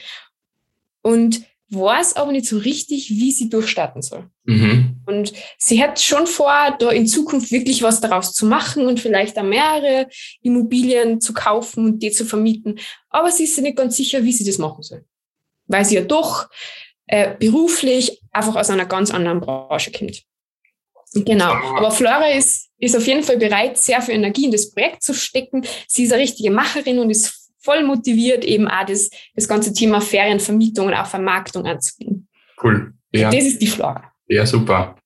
Und 1.02 1.40
weiß 1.70 2.14
aber 2.14 2.30
nicht 2.30 2.46
so 2.46 2.58
richtig, 2.58 3.10
wie 3.10 3.32
sie 3.32 3.48
durchstarten 3.48 4.02
soll. 4.02 4.30
Mhm. 4.44 5.00
Und 5.04 5.32
sie 5.58 5.82
hat 5.82 6.00
schon 6.00 6.28
vor, 6.28 6.76
da 6.78 6.92
in 6.92 7.08
Zukunft 7.08 7.50
wirklich 7.50 7.82
was 7.82 8.00
daraus 8.00 8.32
zu 8.32 8.46
machen 8.46 8.86
und 8.86 9.00
vielleicht 9.00 9.36
auch 9.36 9.42
mehrere 9.42 10.08
Immobilien 10.42 11.20
zu 11.20 11.34
kaufen 11.34 11.86
und 11.86 12.04
die 12.04 12.12
zu 12.12 12.24
vermieten. 12.24 12.78
Aber 13.10 13.32
sie 13.32 13.44
ist 13.44 13.60
nicht 13.60 13.76
ganz 13.76 13.96
sicher, 13.96 14.22
wie 14.22 14.32
sie 14.32 14.44
das 14.44 14.58
machen 14.58 14.84
soll. 14.84 15.04
Weil 15.66 15.84
sie 15.84 15.96
ja 15.96 16.02
doch 16.02 16.48
äh, 17.08 17.34
beruflich 17.36 18.22
einfach 18.30 18.54
aus 18.54 18.70
einer 18.70 18.86
ganz 18.86 19.10
anderen 19.10 19.40
Branche 19.40 19.90
kommt. 19.90 20.22
Genau. 21.14 21.52
Aber 21.52 21.90
Flora 21.90 22.28
ist, 22.30 22.68
ist 22.78 22.96
auf 22.96 23.06
jeden 23.06 23.22
Fall 23.22 23.38
bereit, 23.38 23.78
sehr 23.78 24.02
viel 24.02 24.14
Energie 24.14 24.46
in 24.46 24.52
das 24.52 24.72
Projekt 24.72 25.02
zu 25.02 25.14
stecken. 25.14 25.64
Sie 25.86 26.04
ist 26.04 26.12
eine 26.12 26.22
richtige 26.22 26.50
Macherin 26.50 26.98
und 26.98 27.10
ist 27.10 27.50
voll 27.58 27.84
motiviert, 27.84 28.44
eben 28.44 28.68
auch 28.68 28.86
das, 28.86 29.10
das 29.34 29.48
ganze 29.48 29.72
Thema 29.72 30.00
Ferienvermietung 30.00 30.86
und 30.86 30.94
auch 30.94 31.06
Vermarktung 31.06 31.66
anzubieten. 31.66 32.28
Cool. 32.62 32.92
Ja. 33.12 33.30
Das 33.30 33.44
ist 33.44 33.60
die 33.60 33.66
Flora. 33.66 34.12
Ja, 34.28 34.46
super. 34.46 34.96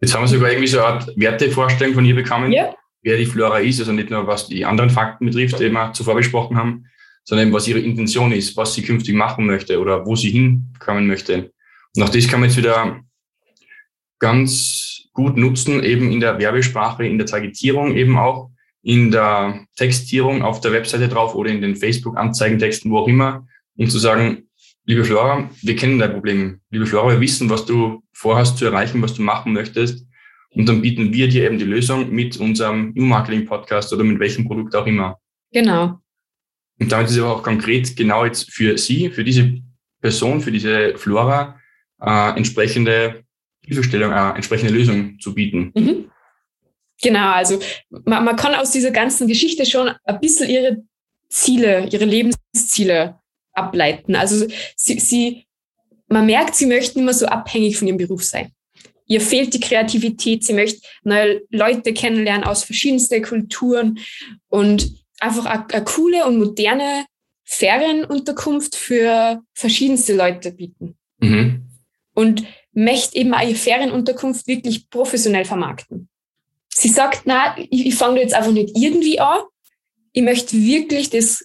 Jetzt 0.00 0.14
haben 0.14 0.22
wir 0.22 0.28
sogar 0.28 0.50
irgendwie 0.50 0.68
so 0.68 0.78
eine 0.78 0.86
Art 0.86 1.12
Wertevorstellung 1.16 1.94
von 1.94 2.04
ihr 2.04 2.14
bekommen, 2.14 2.52
ja. 2.52 2.74
wer 3.02 3.16
die 3.16 3.26
Flora 3.26 3.58
ist, 3.58 3.80
also 3.80 3.92
nicht 3.92 4.10
nur 4.10 4.26
was 4.26 4.46
die 4.46 4.64
anderen 4.64 4.90
Fakten 4.90 5.26
betrifft, 5.26 5.58
die 5.58 5.70
wir 5.70 5.92
zuvor 5.92 6.14
besprochen 6.14 6.56
haben, 6.56 6.86
sondern 7.24 7.52
was 7.52 7.66
ihre 7.66 7.80
Intention 7.80 8.32
ist, 8.32 8.56
was 8.56 8.74
sie 8.74 8.82
künftig 8.82 9.14
machen 9.14 9.46
möchte 9.46 9.80
oder 9.80 10.06
wo 10.06 10.14
sie 10.14 10.30
hinkommen 10.30 11.06
möchte. 11.06 11.52
Und 11.96 12.02
auch 12.02 12.08
das 12.08 12.28
kann 12.28 12.40
man 12.40 12.48
jetzt 12.48 12.56
wieder 12.56 13.00
ganz 14.20 14.97
gut 15.18 15.36
nutzen, 15.36 15.82
eben 15.82 16.12
in 16.12 16.20
der 16.20 16.38
Werbesprache, 16.38 17.04
in 17.04 17.18
der 17.18 17.26
Targetierung 17.26 17.96
eben 17.96 18.16
auch, 18.16 18.52
in 18.82 19.10
der 19.10 19.66
Textierung 19.74 20.42
auf 20.42 20.60
der 20.60 20.70
Webseite 20.70 21.08
drauf 21.08 21.34
oder 21.34 21.50
in 21.50 21.60
den 21.60 21.74
Facebook-Anzeigentexten, 21.74 22.88
wo 22.88 22.98
auch 22.98 23.08
immer, 23.08 23.44
um 23.76 23.88
zu 23.88 23.98
sagen, 23.98 24.44
liebe 24.84 25.02
Flora, 25.02 25.50
wir 25.60 25.74
kennen 25.74 25.98
dein 25.98 26.12
Problem. 26.12 26.60
Liebe 26.70 26.86
Flora, 26.86 27.10
wir 27.10 27.20
wissen, 27.20 27.50
was 27.50 27.66
du 27.66 28.00
vorhast 28.12 28.58
zu 28.58 28.66
erreichen, 28.66 29.02
was 29.02 29.14
du 29.14 29.22
machen 29.22 29.52
möchtest. 29.52 30.06
Und 30.50 30.68
dann 30.68 30.82
bieten 30.82 31.12
wir 31.12 31.28
dir 31.28 31.46
eben 31.46 31.58
die 31.58 31.64
Lösung 31.64 32.10
mit 32.10 32.36
unserem 32.36 32.92
E-Marketing-Podcast 32.94 33.92
oder 33.92 34.04
mit 34.04 34.20
welchem 34.20 34.44
Produkt 34.44 34.76
auch 34.76 34.86
immer. 34.86 35.18
Genau. 35.52 35.98
Und 36.78 36.92
damit 36.92 37.10
ist 37.10 37.18
aber 37.18 37.34
auch 37.34 37.42
konkret 37.42 37.96
genau 37.96 38.24
jetzt 38.24 38.52
für 38.52 38.78
Sie, 38.78 39.10
für 39.10 39.24
diese 39.24 39.52
Person, 40.00 40.40
für 40.40 40.52
diese 40.52 40.96
Flora, 40.96 41.58
äh, 42.00 42.36
entsprechende 42.36 43.24
Hilfestellung, 43.68 44.12
äh, 44.12 44.30
entsprechende 44.34 44.72
Lösung 44.72 45.18
zu 45.20 45.34
bieten. 45.34 45.72
Mhm. 45.74 46.10
Genau, 47.02 47.32
also 47.32 47.60
man, 47.90 48.24
man 48.24 48.36
kann 48.36 48.54
aus 48.54 48.72
dieser 48.72 48.90
ganzen 48.90 49.28
Geschichte 49.28 49.64
schon 49.66 49.90
ein 50.04 50.20
bisschen 50.20 50.50
ihre 50.50 50.82
Ziele, 51.28 51.86
ihre 51.92 52.04
Lebensziele 52.04 53.18
ableiten. 53.52 54.16
Also 54.16 54.46
sie, 54.76 54.98
sie, 54.98 55.46
man 56.08 56.26
merkt, 56.26 56.54
sie 56.54 56.66
möchten 56.66 57.00
immer 57.00 57.14
so 57.14 57.26
abhängig 57.26 57.76
von 57.76 57.86
ihrem 57.86 57.98
Beruf 57.98 58.24
sein. 58.24 58.52
Ihr 59.06 59.20
fehlt 59.20 59.54
die 59.54 59.60
Kreativität, 59.60 60.44
sie 60.44 60.52
möchte 60.52 60.80
neue 61.02 61.42
Leute 61.50 61.92
kennenlernen 61.94 62.44
aus 62.44 62.64
verschiedensten 62.64 63.22
Kulturen 63.22 63.98
und 64.48 64.90
einfach 65.20 65.46
eine, 65.46 65.66
eine 65.70 65.84
coole 65.84 66.26
und 66.26 66.38
moderne 66.38 67.04
Ferienunterkunft 67.44 68.76
für 68.76 69.40
verschiedenste 69.54 70.14
Leute 70.14 70.52
bieten. 70.52 70.98
Mhm. 71.20 71.68
Und 72.14 72.44
möchte 72.84 73.16
eben 73.16 73.32
ihre 73.32 73.54
Ferienunterkunft 73.54 74.46
wirklich 74.46 74.88
professionell 74.90 75.44
vermarkten 75.44 76.08
sie 76.78 76.88
sagt, 76.88 77.22
na, 77.24 77.56
ich, 77.58 77.86
ich 77.86 77.94
fange 77.94 78.20
jetzt 78.20 78.34
einfach 78.34 78.52
nicht 78.52 78.76
irgendwie 78.76 79.20
an. 79.20 79.40
Ich 80.12 80.22
möchte 80.22 80.56
wirklich 80.56 81.10
das 81.10 81.44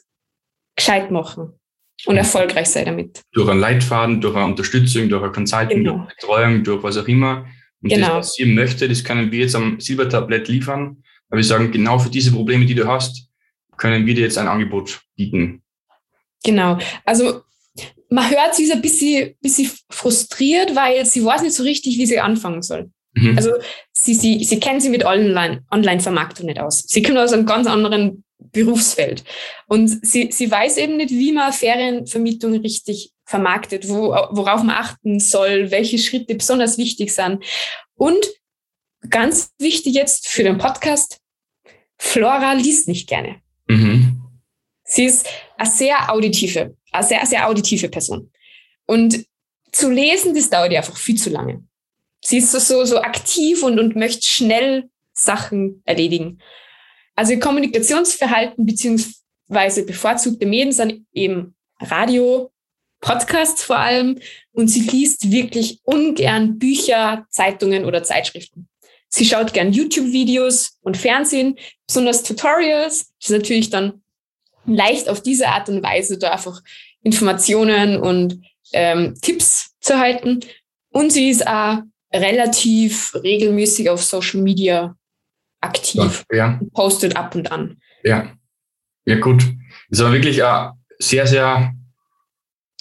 gescheit 0.75 1.11
machen 1.11 1.53
und 2.05 2.17
erfolgreich 2.17 2.67
sein 2.67 2.85
damit. 2.85 3.21
Durch 3.31 3.49
einen 3.49 3.59
Leitfaden, 3.59 4.21
durch 4.21 4.35
eine 4.35 4.45
Unterstützung, 4.45 5.09
durch 5.09 5.23
eine 5.23 5.31
Consulting, 5.31 5.83
genau. 5.83 5.97
durch 5.97 6.15
Betreuung, 6.15 6.63
durch 6.63 6.83
was 6.83 6.97
auch 6.97 7.07
immer. 7.07 7.45
Und 7.81 7.89
genau. 7.89 8.07
das, 8.07 8.27
was 8.27 8.33
sie 8.33 8.45
möchte, 8.45 8.87
das 8.87 9.03
können 9.03 9.31
wir 9.31 9.41
jetzt 9.41 9.55
am 9.55 9.79
Silbertablett 9.79 10.47
liefern. 10.47 11.03
Aber 11.29 11.37
wir 11.37 11.43
sagen, 11.43 11.71
genau 11.71 11.99
für 11.99 12.09
diese 12.09 12.31
Probleme, 12.31 12.65
die 12.65 12.75
du 12.75 12.87
hast, 12.87 13.27
können 13.77 14.05
wir 14.05 14.13
dir 14.13 14.21
jetzt 14.21 14.37
ein 14.37 14.47
Angebot 14.47 15.01
bieten. 15.15 15.61
Genau. 16.43 16.77
Also 17.05 17.42
man 18.09 18.29
hört, 18.29 18.55
sie 18.55 18.63
ist 18.63 18.71
ein 18.71 18.81
bisschen, 18.81 19.35
bisschen 19.41 19.71
frustriert, 19.89 20.75
weil 20.75 21.05
sie 21.05 21.23
weiß 21.23 21.41
nicht 21.41 21.55
so 21.55 21.63
richtig, 21.63 21.97
wie 21.97 22.05
sie 22.05 22.19
anfangen 22.19 22.61
soll. 22.61 22.91
Mhm. 23.13 23.37
Also 23.37 23.51
sie, 23.91 24.13
sie, 24.13 24.43
sie 24.43 24.59
kennen 24.59 24.79
sich 24.79 24.91
mit 24.91 25.05
Online-Vermarktung 25.05 26.47
nicht 26.47 26.59
aus. 26.59 26.83
Sie 26.87 27.01
kommen 27.01 27.17
aus 27.17 27.33
einem 27.33 27.45
ganz 27.45 27.67
anderen 27.67 28.23
Berufsfeld. 28.51 29.23
Und 29.67 30.05
sie, 30.05 30.31
sie 30.31 30.49
weiß 30.49 30.77
eben 30.77 30.97
nicht, 30.97 31.11
wie 31.11 31.31
man 31.31 31.53
Ferienvermietung 31.53 32.53
richtig 32.61 33.11
vermarktet, 33.25 33.87
wo, 33.87 34.09
worauf 34.31 34.63
man 34.63 34.75
achten 34.75 35.19
soll, 35.19 35.71
welche 35.71 35.97
Schritte 35.97 36.35
besonders 36.35 36.77
wichtig 36.77 37.13
sind. 37.13 37.43
Und 37.95 38.25
ganz 39.09 39.51
wichtig 39.59 39.93
jetzt 39.93 40.27
für 40.27 40.43
den 40.43 40.57
Podcast, 40.57 41.19
Flora 41.97 42.53
liest 42.53 42.87
nicht 42.87 43.07
gerne. 43.07 43.37
Mhm. 43.67 44.21
Sie 44.83 45.05
ist 45.05 45.27
eine 45.57 45.69
sehr 45.69 46.11
auditive, 46.11 46.75
eine 46.93 47.05
sehr, 47.05 47.25
sehr 47.25 47.47
auditive 47.47 47.89
Person. 47.89 48.31
Und 48.85 49.25
zu 49.71 49.89
lesen, 49.89 50.35
das 50.35 50.49
dauert 50.49 50.71
ja 50.71 50.79
einfach 50.79 50.97
viel 50.97 51.15
zu 51.17 51.29
lange 51.29 51.63
sie 52.23 52.37
ist 52.37 52.51
so, 52.51 52.59
so, 52.59 52.85
so 52.85 53.01
aktiv 53.01 53.63
und, 53.63 53.79
und 53.79 53.95
möchte 53.95 54.25
schnell 54.25 54.89
Sachen 55.13 55.81
erledigen. 55.85 56.39
Also 57.15 57.37
Kommunikationsverhalten 57.37 58.65
beziehungsweise 58.65 59.85
bevorzugte 59.85 60.45
Medien 60.45 60.71
sind 60.71 61.05
eben 61.13 61.55
Radio, 61.79 62.51
Podcasts 63.01 63.63
vor 63.63 63.77
allem 63.77 64.19
und 64.53 64.69
sie 64.69 64.81
liest 64.81 65.29
wirklich 65.29 65.81
ungern 65.83 66.57
Bücher, 66.57 67.27
Zeitungen 67.29 67.85
oder 67.85 68.03
Zeitschriften. 68.03 68.69
Sie 69.09 69.25
schaut 69.25 69.53
gern 69.53 69.73
YouTube-Videos 69.73 70.79
und 70.81 70.97
Fernsehen, 70.97 71.57
besonders 71.85 72.23
Tutorials. 72.23 73.11
Das 73.19 73.29
ist 73.29 73.37
natürlich 73.37 73.69
dann 73.69 74.01
leicht 74.65 75.09
auf 75.09 75.21
diese 75.21 75.47
Art 75.47 75.69
und 75.69 75.83
Weise 75.83 76.17
da 76.17 76.31
einfach 76.31 76.61
Informationen 77.01 77.97
und 77.97 78.41
ähm, 78.73 79.15
Tipps 79.21 79.75
zu 79.79 79.99
halten. 79.99 80.39
Und 80.89 81.11
sie 81.11 81.29
ist 81.29 81.45
auch 81.47 81.79
relativ 82.13 83.15
regelmäßig 83.15 83.89
auf 83.89 84.03
Social 84.03 84.41
Media 84.41 84.95
aktiv 85.61 86.23
ja. 86.31 86.59
und 86.59 86.73
postet 86.73 87.15
ab 87.15 87.35
und 87.35 87.51
an. 87.51 87.77
Ja, 88.03 88.31
ja 89.05 89.19
gut. 89.19 89.43
Das 89.89 89.99
war 90.01 90.11
wirklich 90.11 90.43
eine 90.43 90.73
sehr, 90.99 91.25
sehr 91.25 91.73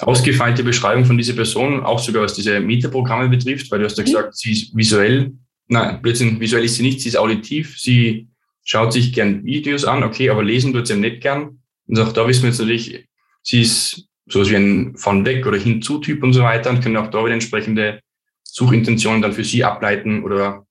ausgefeilte 0.00 0.64
Beschreibung 0.64 1.04
von 1.04 1.16
dieser 1.16 1.34
Person, 1.34 1.82
auch 1.82 1.98
sogar 1.98 2.22
was 2.22 2.34
diese 2.34 2.60
Mieterprogramme 2.60 3.28
betrifft, 3.28 3.70
weil 3.70 3.80
du 3.80 3.84
hast 3.84 3.98
ja 3.98 4.02
mhm. 4.02 4.06
gesagt, 4.06 4.36
sie 4.36 4.52
ist 4.52 4.76
visuell, 4.76 5.32
nein, 5.68 6.00
plötzlich 6.02 6.38
visuell 6.40 6.64
ist 6.64 6.76
sie 6.76 6.82
nicht, 6.82 7.00
sie 7.00 7.08
ist 7.08 7.16
auditiv, 7.16 7.78
sie 7.78 8.28
schaut 8.64 8.92
sich 8.92 9.12
gern 9.12 9.44
Videos 9.44 9.84
an, 9.84 10.02
okay, 10.02 10.30
aber 10.30 10.42
lesen 10.42 10.72
tut 10.72 10.86
sie 10.86 10.96
nicht 10.96 11.20
gern. 11.20 11.61
Und 11.86 11.98
auch 11.98 12.12
da 12.12 12.26
wissen 12.26 12.42
wir 12.42 12.50
jetzt 12.50 12.58
natürlich, 12.58 13.08
sie 13.42 13.62
ist 13.62 14.08
sowas 14.26 14.50
wie 14.50 14.56
ein 14.56 14.96
von 14.96 15.24
weg 15.24 15.46
oder 15.46 15.58
hinzu-Typ 15.58 16.22
und 16.22 16.32
so 16.32 16.42
weiter 16.42 16.70
und 16.70 16.82
können 16.82 16.96
auch 16.96 17.10
da 17.10 17.24
wieder 17.24 17.34
entsprechende 17.34 18.00
Suchintentionen 18.44 19.22
dann 19.22 19.32
für 19.32 19.44
sie 19.44 19.64
ableiten 19.64 20.22
oder 20.24 20.66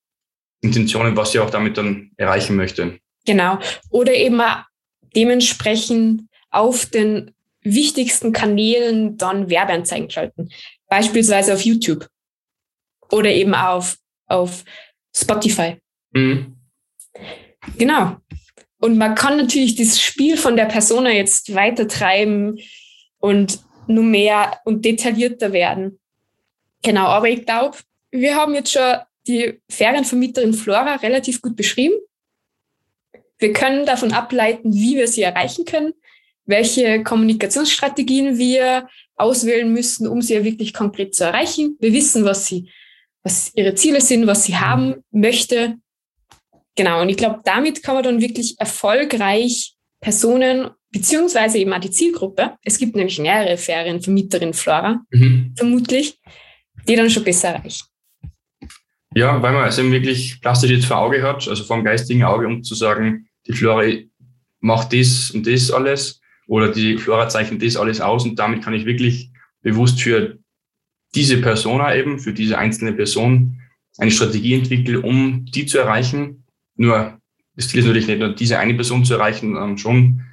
Intentionen, 0.62 1.16
was 1.18 1.32
sie 1.32 1.40
auch 1.40 1.50
damit 1.50 1.78
dann 1.78 2.12
erreichen 2.18 2.56
möchte. 2.56 3.00
Genau. 3.26 3.60
Oder 3.90 4.14
eben 4.14 4.42
dementsprechend 5.16 6.24
auf 6.50 6.86
den 6.86 7.32
wichtigsten 7.64 8.32
Kanälen 8.32 9.18
dann 9.18 9.50
Werbeanzeigen 9.50 10.10
schalten. 10.10 10.50
Beispielsweise 10.88 11.54
auf 11.54 11.62
YouTube 11.62 12.08
oder 13.12 13.30
eben 13.30 13.54
auf, 13.54 13.98
auf 14.28 14.64
Spotify. 15.16 15.78
Mhm. 16.12 16.58
Genau. 17.78 18.18
Und 18.82 18.98
man 18.98 19.14
kann 19.14 19.38
natürlich 19.38 19.76
das 19.76 20.02
Spiel 20.02 20.38
von 20.38 20.58
der 20.58 20.66
Persona 20.66 21.12
jetzt 21.12 21.54
weiter 21.54 21.88
treiben 21.88 22.60
und 23.20 23.60
nur 23.86 24.04
mehr 24.04 24.60
und 24.66 24.84
detaillierter 24.84 25.54
werden. 25.54 26.00
Genau, 26.82 27.06
aber 27.06 27.30
ich 27.30 27.46
glaube, 27.46 27.78
wir 28.10 28.36
haben 28.36 28.56
jetzt 28.56 28.72
schon 28.72 28.96
die 29.28 29.62
Ferienvermieterin 29.70 30.56
Flora 30.56 30.96
relativ 30.96 31.44
gut 31.44 31.56
beschrieben. 31.56 31.94
Wir 33.38 33.54
können 33.54 33.86
davon 33.86 34.14
ableiten, 34.14 34.74
wie 34.74 34.98
wir 34.98 35.08
sie 35.08 35.22
erreichen 35.22 35.66
können, 35.66 35.94
welche 36.46 37.04
Kommunikationsstrategien 37.04 38.40
wir 38.40 38.90
auswählen 39.16 39.72
müssen, 39.72 40.08
um 40.08 40.24
sie 40.24 40.34
ja 40.34 40.44
wirklich 40.44 40.74
konkret 40.74 41.14
zu 41.14 41.26
erreichen. 41.26 41.78
Wir 41.80 41.94
wissen, 41.94 42.26
was 42.26 42.48
sie, 42.48 42.68
was 43.22 43.52
ihre 43.54 43.76
Ziele 43.76 44.02
sind, 44.02 44.26
was 44.26 44.46
sie 44.46 44.58
haben 44.58 45.04
möchte. 45.12 45.78
Genau. 46.76 47.02
Und 47.02 47.10
ich 47.10 47.18
glaube, 47.18 47.42
damit 47.44 47.84
kann 47.84 47.96
man 47.96 48.04
dann 48.04 48.22
wirklich 48.22 48.56
erfolgreich 48.60 49.76
Personen 50.00 50.70
beziehungsweise 50.92 51.58
eben 51.58 51.74
auch 51.74 51.80
die 51.80 51.92
Zielgruppe. 51.92 52.54
Es 52.64 52.78
gibt 52.78 52.96
nämlich 52.96 53.20
mehrere 53.20 53.58
Ferienvermieterinnen 53.58 54.54
Flora, 54.54 55.02
mhm. 55.12 55.54
vermutlich, 55.56 56.20
die 56.88 56.96
dann 56.96 57.10
schon 57.10 57.24
besser 57.24 57.50
erreichen. 57.50 57.86
Ja, 59.14 59.42
weil 59.42 59.54
man 59.54 59.68
es 59.68 59.78
eben 59.78 59.92
wirklich 59.92 60.40
plastisch 60.42 60.72
jetzt 60.72 60.86
vor 60.86 60.98
Auge 60.98 61.22
hat, 61.22 61.48
also 61.48 61.64
vor 61.64 61.78
dem 61.78 61.86
geistigen 61.86 62.24
Auge, 62.24 62.48
um 62.48 62.64
zu 62.64 62.76
sagen, 62.76 63.28
die 63.48 63.54
Flora 63.54 63.84
macht 64.60 64.94
das 64.94 65.32
und 65.32 65.46
das 65.48 65.72
alles 65.72 66.22
oder 66.48 66.70
die 66.70 66.98
Flora 66.98 67.28
zeichnet 67.28 67.62
das 67.64 67.76
alles 67.76 68.00
aus 68.00 68.24
und 68.24 68.38
damit 68.40 68.64
kann 68.64 68.74
ich 68.74 68.86
wirklich 68.86 69.32
bewusst 69.62 70.02
für 70.02 70.38
diese 71.14 71.42
Persona 71.42 71.94
eben, 71.96 72.20
für 72.20 72.34
diese 72.34 72.58
einzelne 72.58 72.94
Person 72.94 73.60
eine 73.98 74.12
Strategie 74.12 74.54
entwickeln, 74.54 75.04
um 75.04 75.46
die 75.46 75.66
zu 75.66 75.78
erreichen. 75.78 76.41
Nur 76.76 77.20
das 77.56 77.68
Ziel 77.68 77.80
ist 77.80 77.86
natürlich 77.86 78.08
nicht 78.08 78.20
nur 78.20 78.34
diese 78.34 78.60
eine 78.60 78.74
Person 78.74 79.06
zu 79.06 79.14
erreichen, 79.14 79.54
sondern 79.54 79.78
schon 79.78 80.24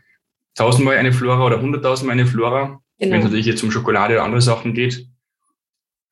tausendmal 0.55 0.97
eine 0.97 1.13
Flora 1.13 1.45
oder 1.45 1.61
hunderttausendmal 1.61 2.15
eine 2.15 2.27
Flora, 2.27 2.81
genau. 2.99 3.13
wenn 3.13 3.19
es 3.21 3.25
natürlich 3.25 3.47
jetzt 3.47 3.63
um 3.63 3.71
Schokolade 3.71 4.15
oder 4.15 4.25
andere 4.25 4.41
Sachen 4.41 4.75
geht. 4.75 5.07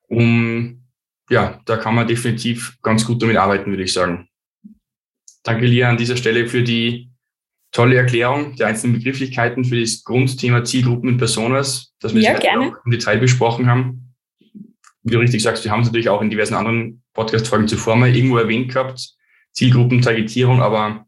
Um, 0.09 0.83
ja, 1.29 1.59
da 1.65 1.77
kann 1.77 1.95
man 1.95 2.07
definitiv 2.07 2.77
ganz 2.81 3.05
gut 3.05 3.21
damit 3.21 3.37
arbeiten, 3.37 3.69
würde 3.71 3.83
ich 3.83 3.93
sagen. 3.93 4.29
Danke, 5.43 5.65
Lia, 5.65 5.89
an 5.89 5.97
dieser 5.97 6.17
Stelle 6.17 6.47
für 6.47 6.63
die 6.63 7.09
tolle 7.71 7.95
Erklärung 7.95 8.55
der 8.55 8.67
einzelnen 8.67 8.93
Begrifflichkeiten 8.93 9.65
für 9.65 9.79
das 9.79 10.03
Grundthema 10.03 10.63
Zielgruppen 10.63 11.09
und 11.09 11.17
Personas, 11.17 11.93
das 11.99 12.13
wir 12.13 12.21
ja, 12.21 12.37
gerne. 12.37 12.73
im 12.85 12.91
Detail 12.91 13.17
besprochen 13.17 13.67
haben. 13.67 14.15
Wie 15.03 15.13
du 15.13 15.19
richtig 15.19 15.41
sagst, 15.41 15.63
wir 15.63 15.71
haben 15.71 15.81
es 15.81 15.87
natürlich 15.87 16.09
auch 16.09 16.21
in 16.21 16.29
diversen 16.29 16.55
anderen 16.55 17.03
Podcast-Folgen 17.13 17.67
zuvor 17.67 17.95
mal 17.95 18.13
irgendwo 18.15 18.37
erwähnt 18.37 18.73
gehabt, 18.73 19.16
Zielgruppen, 19.57 20.03
Targetierung, 20.03 20.61
aber 20.61 21.07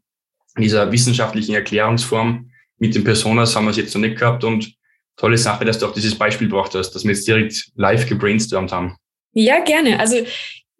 in 0.56 0.62
dieser 0.62 0.90
wissenschaftlichen 0.90 1.54
Erklärungsform 1.54 2.50
mit 2.78 2.96
den 2.96 3.04
Personas 3.04 3.54
haben 3.54 3.66
wir 3.66 3.70
es 3.70 3.76
jetzt 3.76 3.94
noch 3.94 4.00
nicht 4.00 4.18
gehabt 4.18 4.42
und 4.42 4.74
tolle 5.16 5.38
Sache, 5.38 5.64
dass 5.64 5.78
du 5.78 5.86
auch 5.86 5.94
dieses 5.94 6.16
Beispiel 6.16 6.48
gebracht 6.48 6.74
hast, 6.74 6.90
dass 6.90 7.04
wir 7.04 7.12
jetzt 7.12 7.28
direkt 7.28 7.70
live 7.76 8.08
gebrainstormt 8.08 8.72
haben. 8.72 8.96
Ja, 9.34 9.60
gerne. 9.60 10.00
Also 10.00 10.16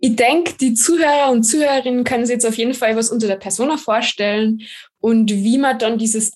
ich 0.00 0.16
denke, 0.16 0.54
die 0.60 0.74
Zuhörer 0.74 1.30
und 1.30 1.44
Zuhörerinnen 1.44 2.02
können 2.02 2.26
sich 2.26 2.34
jetzt 2.34 2.46
auf 2.46 2.56
jeden 2.56 2.74
Fall 2.74 2.96
was 2.96 3.10
unter 3.10 3.28
der 3.28 3.36
Persona 3.36 3.76
vorstellen 3.76 4.62
und 4.98 5.30
wie 5.30 5.58
man 5.58 5.78
dann 5.78 5.96
dieses, 5.96 6.32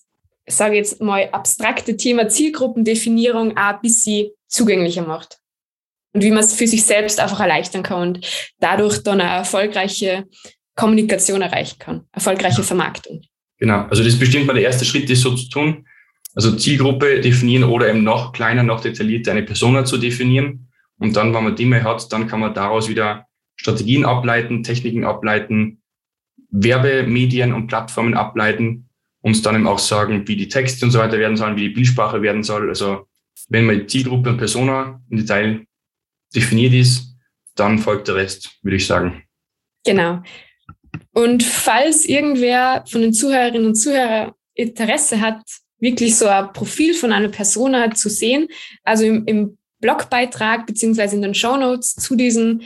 sage 0.47 0.77
jetzt 0.77 1.01
mal, 1.01 1.31
abstrakte 1.33 1.97
Thema 1.97 2.29
Zielgruppendefinierung 2.29 3.57
auch 3.57 3.75
ein 3.75 3.81
bisschen 3.83 4.29
zugänglicher 4.47 5.03
macht. 5.03 5.39
Und 6.13 6.23
wie 6.23 6.31
man 6.31 6.45
es 6.45 6.55
für 6.55 6.69
sich 6.69 6.85
selbst 6.85 7.19
einfach 7.19 7.41
erleichtern 7.41 7.83
kann 7.83 8.03
und 8.03 8.53
dadurch 8.61 9.03
dann 9.03 9.21
eine 9.21 9.39
erfolgreiche 9.39 10.29
Kommunikation 10.77 11.43
erreichen 11.43 11.79
kann, 11.79 12.05
erfolgreiche 12.13 12.63
Vermarktung. 12.63 13.23
Genau, 13.59 13.83
also 13.83 14.03
das 14.03 14.15
ist 14.15 14.19
bestimmt 14.19 14.47
mal 14.47 14.55
der 14.55 14.65
erste 14.65 14.85
Schritt, 14.85 15.09
das 15.09 15.21
so 15.21 15.35
zu 15.35 15.49
tun. 15.49 15.87
Also 16.35 16.57
Zielgruppe 16.57 17.21
definieren 17.21 17.65
oder 17.65 17.89
eben 17.89 18.03
noch 18.03 18.33
kleiner, 18.33 18.65
noch 18.65 18.81
detaillierter 18.81 19.31
eine 19.31 19.45
Persona 19.45 19.85
zu 19.85 19.99
definieren. 19.99 20.69
Und 20.99 21.15
dann, 21.17 21.33
wenn 21.33 21.45
man 21.45 21.57
die 21.57 21.67
mehr 21.67 21.85
hat, 21.85 22.13
dann 22.13 22.27
kann 22.27 22.41
man 22.41 22.55
daraus 22.55 22.89
wieder 22.89 23.27
Strategien 23.57 24.05
ableiten, 24.05 24.63
Techniken 24.65 25.05
ableiten, 25.05 25.83
Werbemedien 26.51 27.53
und 27.53 27.69
Plattformen 27.69 28.15
ableiten 28.15 28.89
und 29.21 29.45
dann 29.47 29.55
eben 29.55 29.67
auch 29.67 29.79
sagen, 29.79 30.27
wie 30.27 30.37
die 30.37 30.49
Texte 30.49 30.85
und 30.85 30.91
so 30.91 30.99
weiter 30.99 31.19
werden 31.19 31.37
sollen, 31.37 31.57
wie 31.57 31.69
die 31.69 31.75
Bildsprache 31.75 32.21
werden 32.23 32.43
soll. 32.43 32.69
Also 32.69 33.07
wenn 33.49 33.67
man 33.67 33.89
Zielgruppe 33.89 34.31
und 34.31 34.39
Persona 34.39 35.01
im 35.11 35.19
Detail 35.19 35.67
definiert 36.35 36.75
ist, 36.75 37.17
dann 37.55 37.79
folgt 37.79 38.09
der 38.09 38.17
Rest, 38.17 38.59
würde 38.63 38.77
ich 38.77 38.87
sagen. 38.87 39.23
Genau. 39.85 40.23
Und 41.15 41.43
falls 41.43 42.05
irgendwer 42.05 42.85
von 42.89 43.01
den 43.01 43.15
Zuhörerinnen 43.15 43.67
und 43.67 43.77
Zuhörern 43.77 44.33
Interesse 44.55 45.21
hat, 45.21 45.41
wirklich 45.79 46.17
so 46.17 46.27
ein 46.27 46.53
Profil 46.53 46.95
von 46.95 47.13
einer 47.13 47.29
Persona 47.29 47.93
zu 47.93 48.09
sehen, 48.09 48.49
also 48.83 49.05
im, 49.05 49.25
im 49.27 49.59
Blogbeitrag 49.81 50.67
beziehungsweise 50.67 51.17
in 51.17 51.23
den 51.23 51.35
Show 51.35 51.57
Notes 51.57 51.95
zu, 51.95 52.17
diesen, 52.17 52.63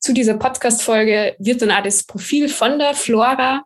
zu 0.00 0.12
dieser 0.12 0.34
Podcast-Folge 0.34 1.36
wird 1.38 1.62
dann 1.62 1.70
auch 1.70 1.82
das 1.82 2.04
Profil 2.04 2.48
von 2.48 2.78
der 2.78 2.94
Flora 2.94 3.62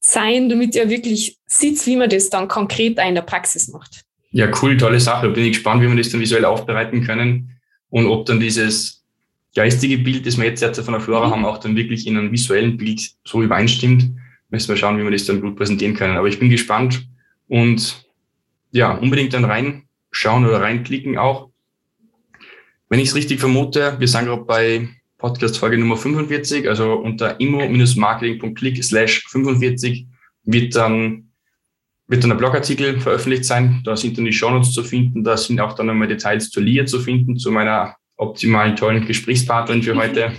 sein, 0.00 0.48
damit 0.48 0.74
ihr 0.74 0.88
wirklich 0.88 1.38
seht, 1.46 1.84
wie 1.86 1.96
man 1.96 2.10
das 2.10 2.30
dann 2.30 2.48
konkret 2.48 2.98
in 2.98 3.14
der 3.14 3.22
Praxis 3.22 3.68
macht. 3.68 4.02
Ja, 4.30 4.48
cool, 4.62 4.76
tolle 4.76 5.00
Sache. 5.00 5.30
Bin 5.30 5.44
ich 5.44 5.54
gespannt, 5.54 5.82
wie 5.82 5.88
wir 5.88 5.96
das 5.96 6.10
dann 6.10 6.20
visuell 6.20 6.44
aufbereiten 6.44 7.04
können 7.04 7.58
und 7.88 8.06
ob 8.06 8.26
dann 8.26 8.40
dieses 8.40 8.97
geistige 9.58 9.98
Bild, 9.98 10.24
das 10.24 10.38
wir 10.38 10.44
jetzt 10.44 10.62
derzeit 10.62 10.84
von 10.84 10.94
der 10.94 11.00
Flora 11.00 11.26
mhm. 11.26 11.30
haben, 11.32 11.44
auch 11.44 11.58
dann 11.58 11.74
wirklich 11.74 12.06
in 12.06 12.16
einem 12.16 12.30
visuellen 12.30 12.76
Bild 12.76 13.10
so 13.24 13.42
übereinstimmt. 13.42 14.08
Müssen 14.50 14.68
wir 14.68 14.76
schauen, 14.76 14.98
wie 14.98 15.02
wir 15.02 15.10
das 15.10 15.24
dann 15.24 15.40
gut 15.40 15.56
präsentieren 15.56 15.94
können. 15.94 16.16
Aber 16.16 16.28
ich 16.28 16.38
bin 16.38 16.48
gespannt 16.48 17.08
und 17.48 18.06
ja, 18.70 18.92
unbedingt 18.92 19.34
dann 19.34 19.44
reinschauen 19.44 20.46
oder 20.46 20.60
reinklicken 20.60 21.18
auch. 21.18 21.50
Wenn 22.88 23.00
ich 23.00 23.08
es 23.08 23.16
richtig 23.16 23.40
vermute, 23.40 23.96
wir 23.98 24.06
sind 24.06 24.26
gerade 24.26 24.44
bei 24.44 24.88
Podcast-Folge 25.18 25.76
Nummer 25.76 25.96
45, 25.96 26.68
also 26.68 26.92
unter 26.92 27.40
immo-marketing.click 27.40 28.84
slash 28.84 29.24
45 29.28 30.06
wird 30.44 30.76
dann, 30.76 31.30
wird 32.06 32.22
dann 32.22 32.30
ein 32.30 32.38
Blogartikel 32.38 33.00
veröffentlicht 33.00 33.44
sein. 33.44 33.82
Da 33.84 33.96
sind 33.96 34.16
dann 34.16 34.24
die 34.24 34.32
Shownotes 34.32 34.70
zu 34.70 34.84
finden, 34.84 35.24
da 35.24 35.36
sind 35.36 35.60
auch 35.60 35.72
dann 35.72 35.86
nochmal 35.86 36.06
Details 36.06 36.48
zur 36.48 36.62
LIA 36.62 36.86
zu 36.86 37.00
finden, 37.00 37.36
zu 37.36 37.50
meiner 37.50 37.96
optimalen, 38.18 38.76
tollen 38.76 39.06
Gesprächspartnerin 39.06 39.82
für 39.82 39.96
heute. 39.96 40.32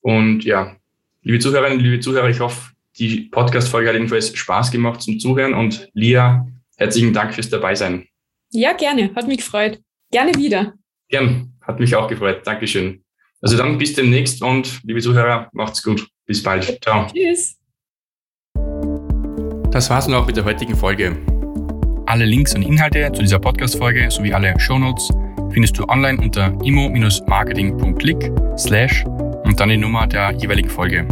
Und 0.00 0.44
ja, 0.44 0.76
liebe 1.22 1.38
Zuhörerinnen, 1.38 1.80
liebe 1.80 2.00
Zuhörer, 2.00 2.30
ich 2.30 2.40
hoffe, 2.40 2.72
die 2.98 3.28
Podcast-Folge 3.30 3.88
hat 3.88 3.94
jedenfalls 3.94 4.34
Spaß 4.36 4.70
gemacht 4.70 5.02
zum 5.02 5.18
Zuhören. 5.20 5.54
Und 5.54 5.90
Lia, 5.92 6.46
herzlichen 6.76 7.12
Dank 7.12 7.34
fürs 7.34 7.50
Dabeisein. 7.50 8.06
Ja, 8.50 8.72
gerne. 8.72 9.10
Hat 9.14 9.28
mich 9.28 9.38
gefreut. 9.38 9.80
Gerne 10.10 10.34
wieder. 10.34 10.72
Gern. 11.08 11.52
Hat 11.60 11.78
mich 11.78 11.94
auch 11.94 12.08
gefreut. 12.08 12.46
Dankeschön. 12.46 13.04
Also 13.40 13.56
dann 13.56 13.78
bis 13.78 13.94
demnächst 13.94 14.42
und 14.42 14.80
liebe 14.84 15.00
Zuhörer, 15.00 15.48
macht's 15.52 15.82
gut. 15.82 16.08
Bis 16.26 16.42
bald. 16.42 16.78
Ciao. 16.82 17.06
Tschüss. 17.12 17.56
Das 19.70 19.90
war's 19.90 20.08
nun 20.08 20.16
auch 20.16 20.26
mit 20.26 20.36
der 20.36 20.44
heutigen 20.44 20.74
Folge. 20.74 21.16
Alle 22.06 22.24
Links 22.24 22.54
und 22.54 22.62
Inhalte 22.62 23.12
zu 23.12 23.20
dieser 23.20 23.38
Podcast-Folge 23.38 24.10
sowie 24.10 24.32
alle 24.32 24.58
Shownotes 24.58 25.10
Notes 25.10 25.27
findest 25.50 25.78
du 25.78 25.84
online 25.88 26.18
unter 26.20 26.52
immo-marketing.click 26.64 28.32
slash 28.56 29.04
und 29.44 29.58
dann 29.58 29.68
die 29.68 29.76
Nummer 29.76 30.06
der 30.06 30.32
jeweiligen 30.32 30.68
Folge. 30.68 31.06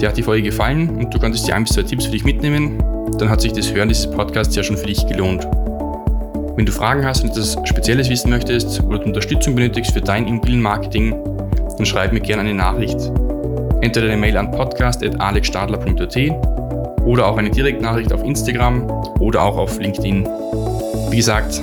Dir 0.00 0.08
hat 0.08 0.16
die 0.16 0.22
Folge 0.22 0.42
gefallen 0.42 0.90
und 0.96 1.12
du 1.12 1.18
konntest 1.18 1.46
dir 1.48 1.54
ein 1.54 1.64
bis 1.64 1.72
zwei 1.72 1.82
Tipps 1.82 2.06
für 2.06 2.12
dich 2.12 2.24
mitnehmen, 2.24 2.78
dann 3.18 3.30
hat 3.30 3.40
sich 3.40 3.52
das 3.52 3.72
Hören 3.72 3.88
dieses 3.88 4.10
Podcasts 4.10 4.54
ja 4.54 4.62
schon 4.62 4.76
für 4.76 4.86
dich 4.86 5.06
gelohnt. 5.06 5.46
Wenn 6.56 6.66
du 6.66 6.72
Fragen 6.72 7.04
hast 7.04 7.22
und 7.22 7.30
etwas 7.30 7.56
Spezielles 7.64 8.08
wissen 8.08 8.30
möchtest 8.30 8.82
oder 8.82 9.04
Unterstützung 9.04 9.54
benötigst 9.54 9.92
für 9.92 10.00
dein 10.00 10.26
Immobilienmarketing, 10.26 11.14
dann 11.76 11.86
schreib 11.86 12.12
mir 12.12 12.20
gerne 12.20 12.42
eine 12.42 12.54
Nachricht. 12.54 12.98
Entweder 13.82 14.06
eine 14.06 14.16
Mail 14.16 14.36
an 14.36 14.50
podcast.alexstadler.at 14.50 16.16
oder 17.04 17.26
auch 17.26 17.36
eine 17.36 17.50
Direktnachricht 17.50 18.12
auf 18.12 18.24
Instagram 18.24 18.90
oder 19.20 19.42
auch 19.42 19.56
auf 19.56 19.78
LinkedIn. 19.78 20.26
Wie 21.10 21.16
gesagt, 21.16 21.62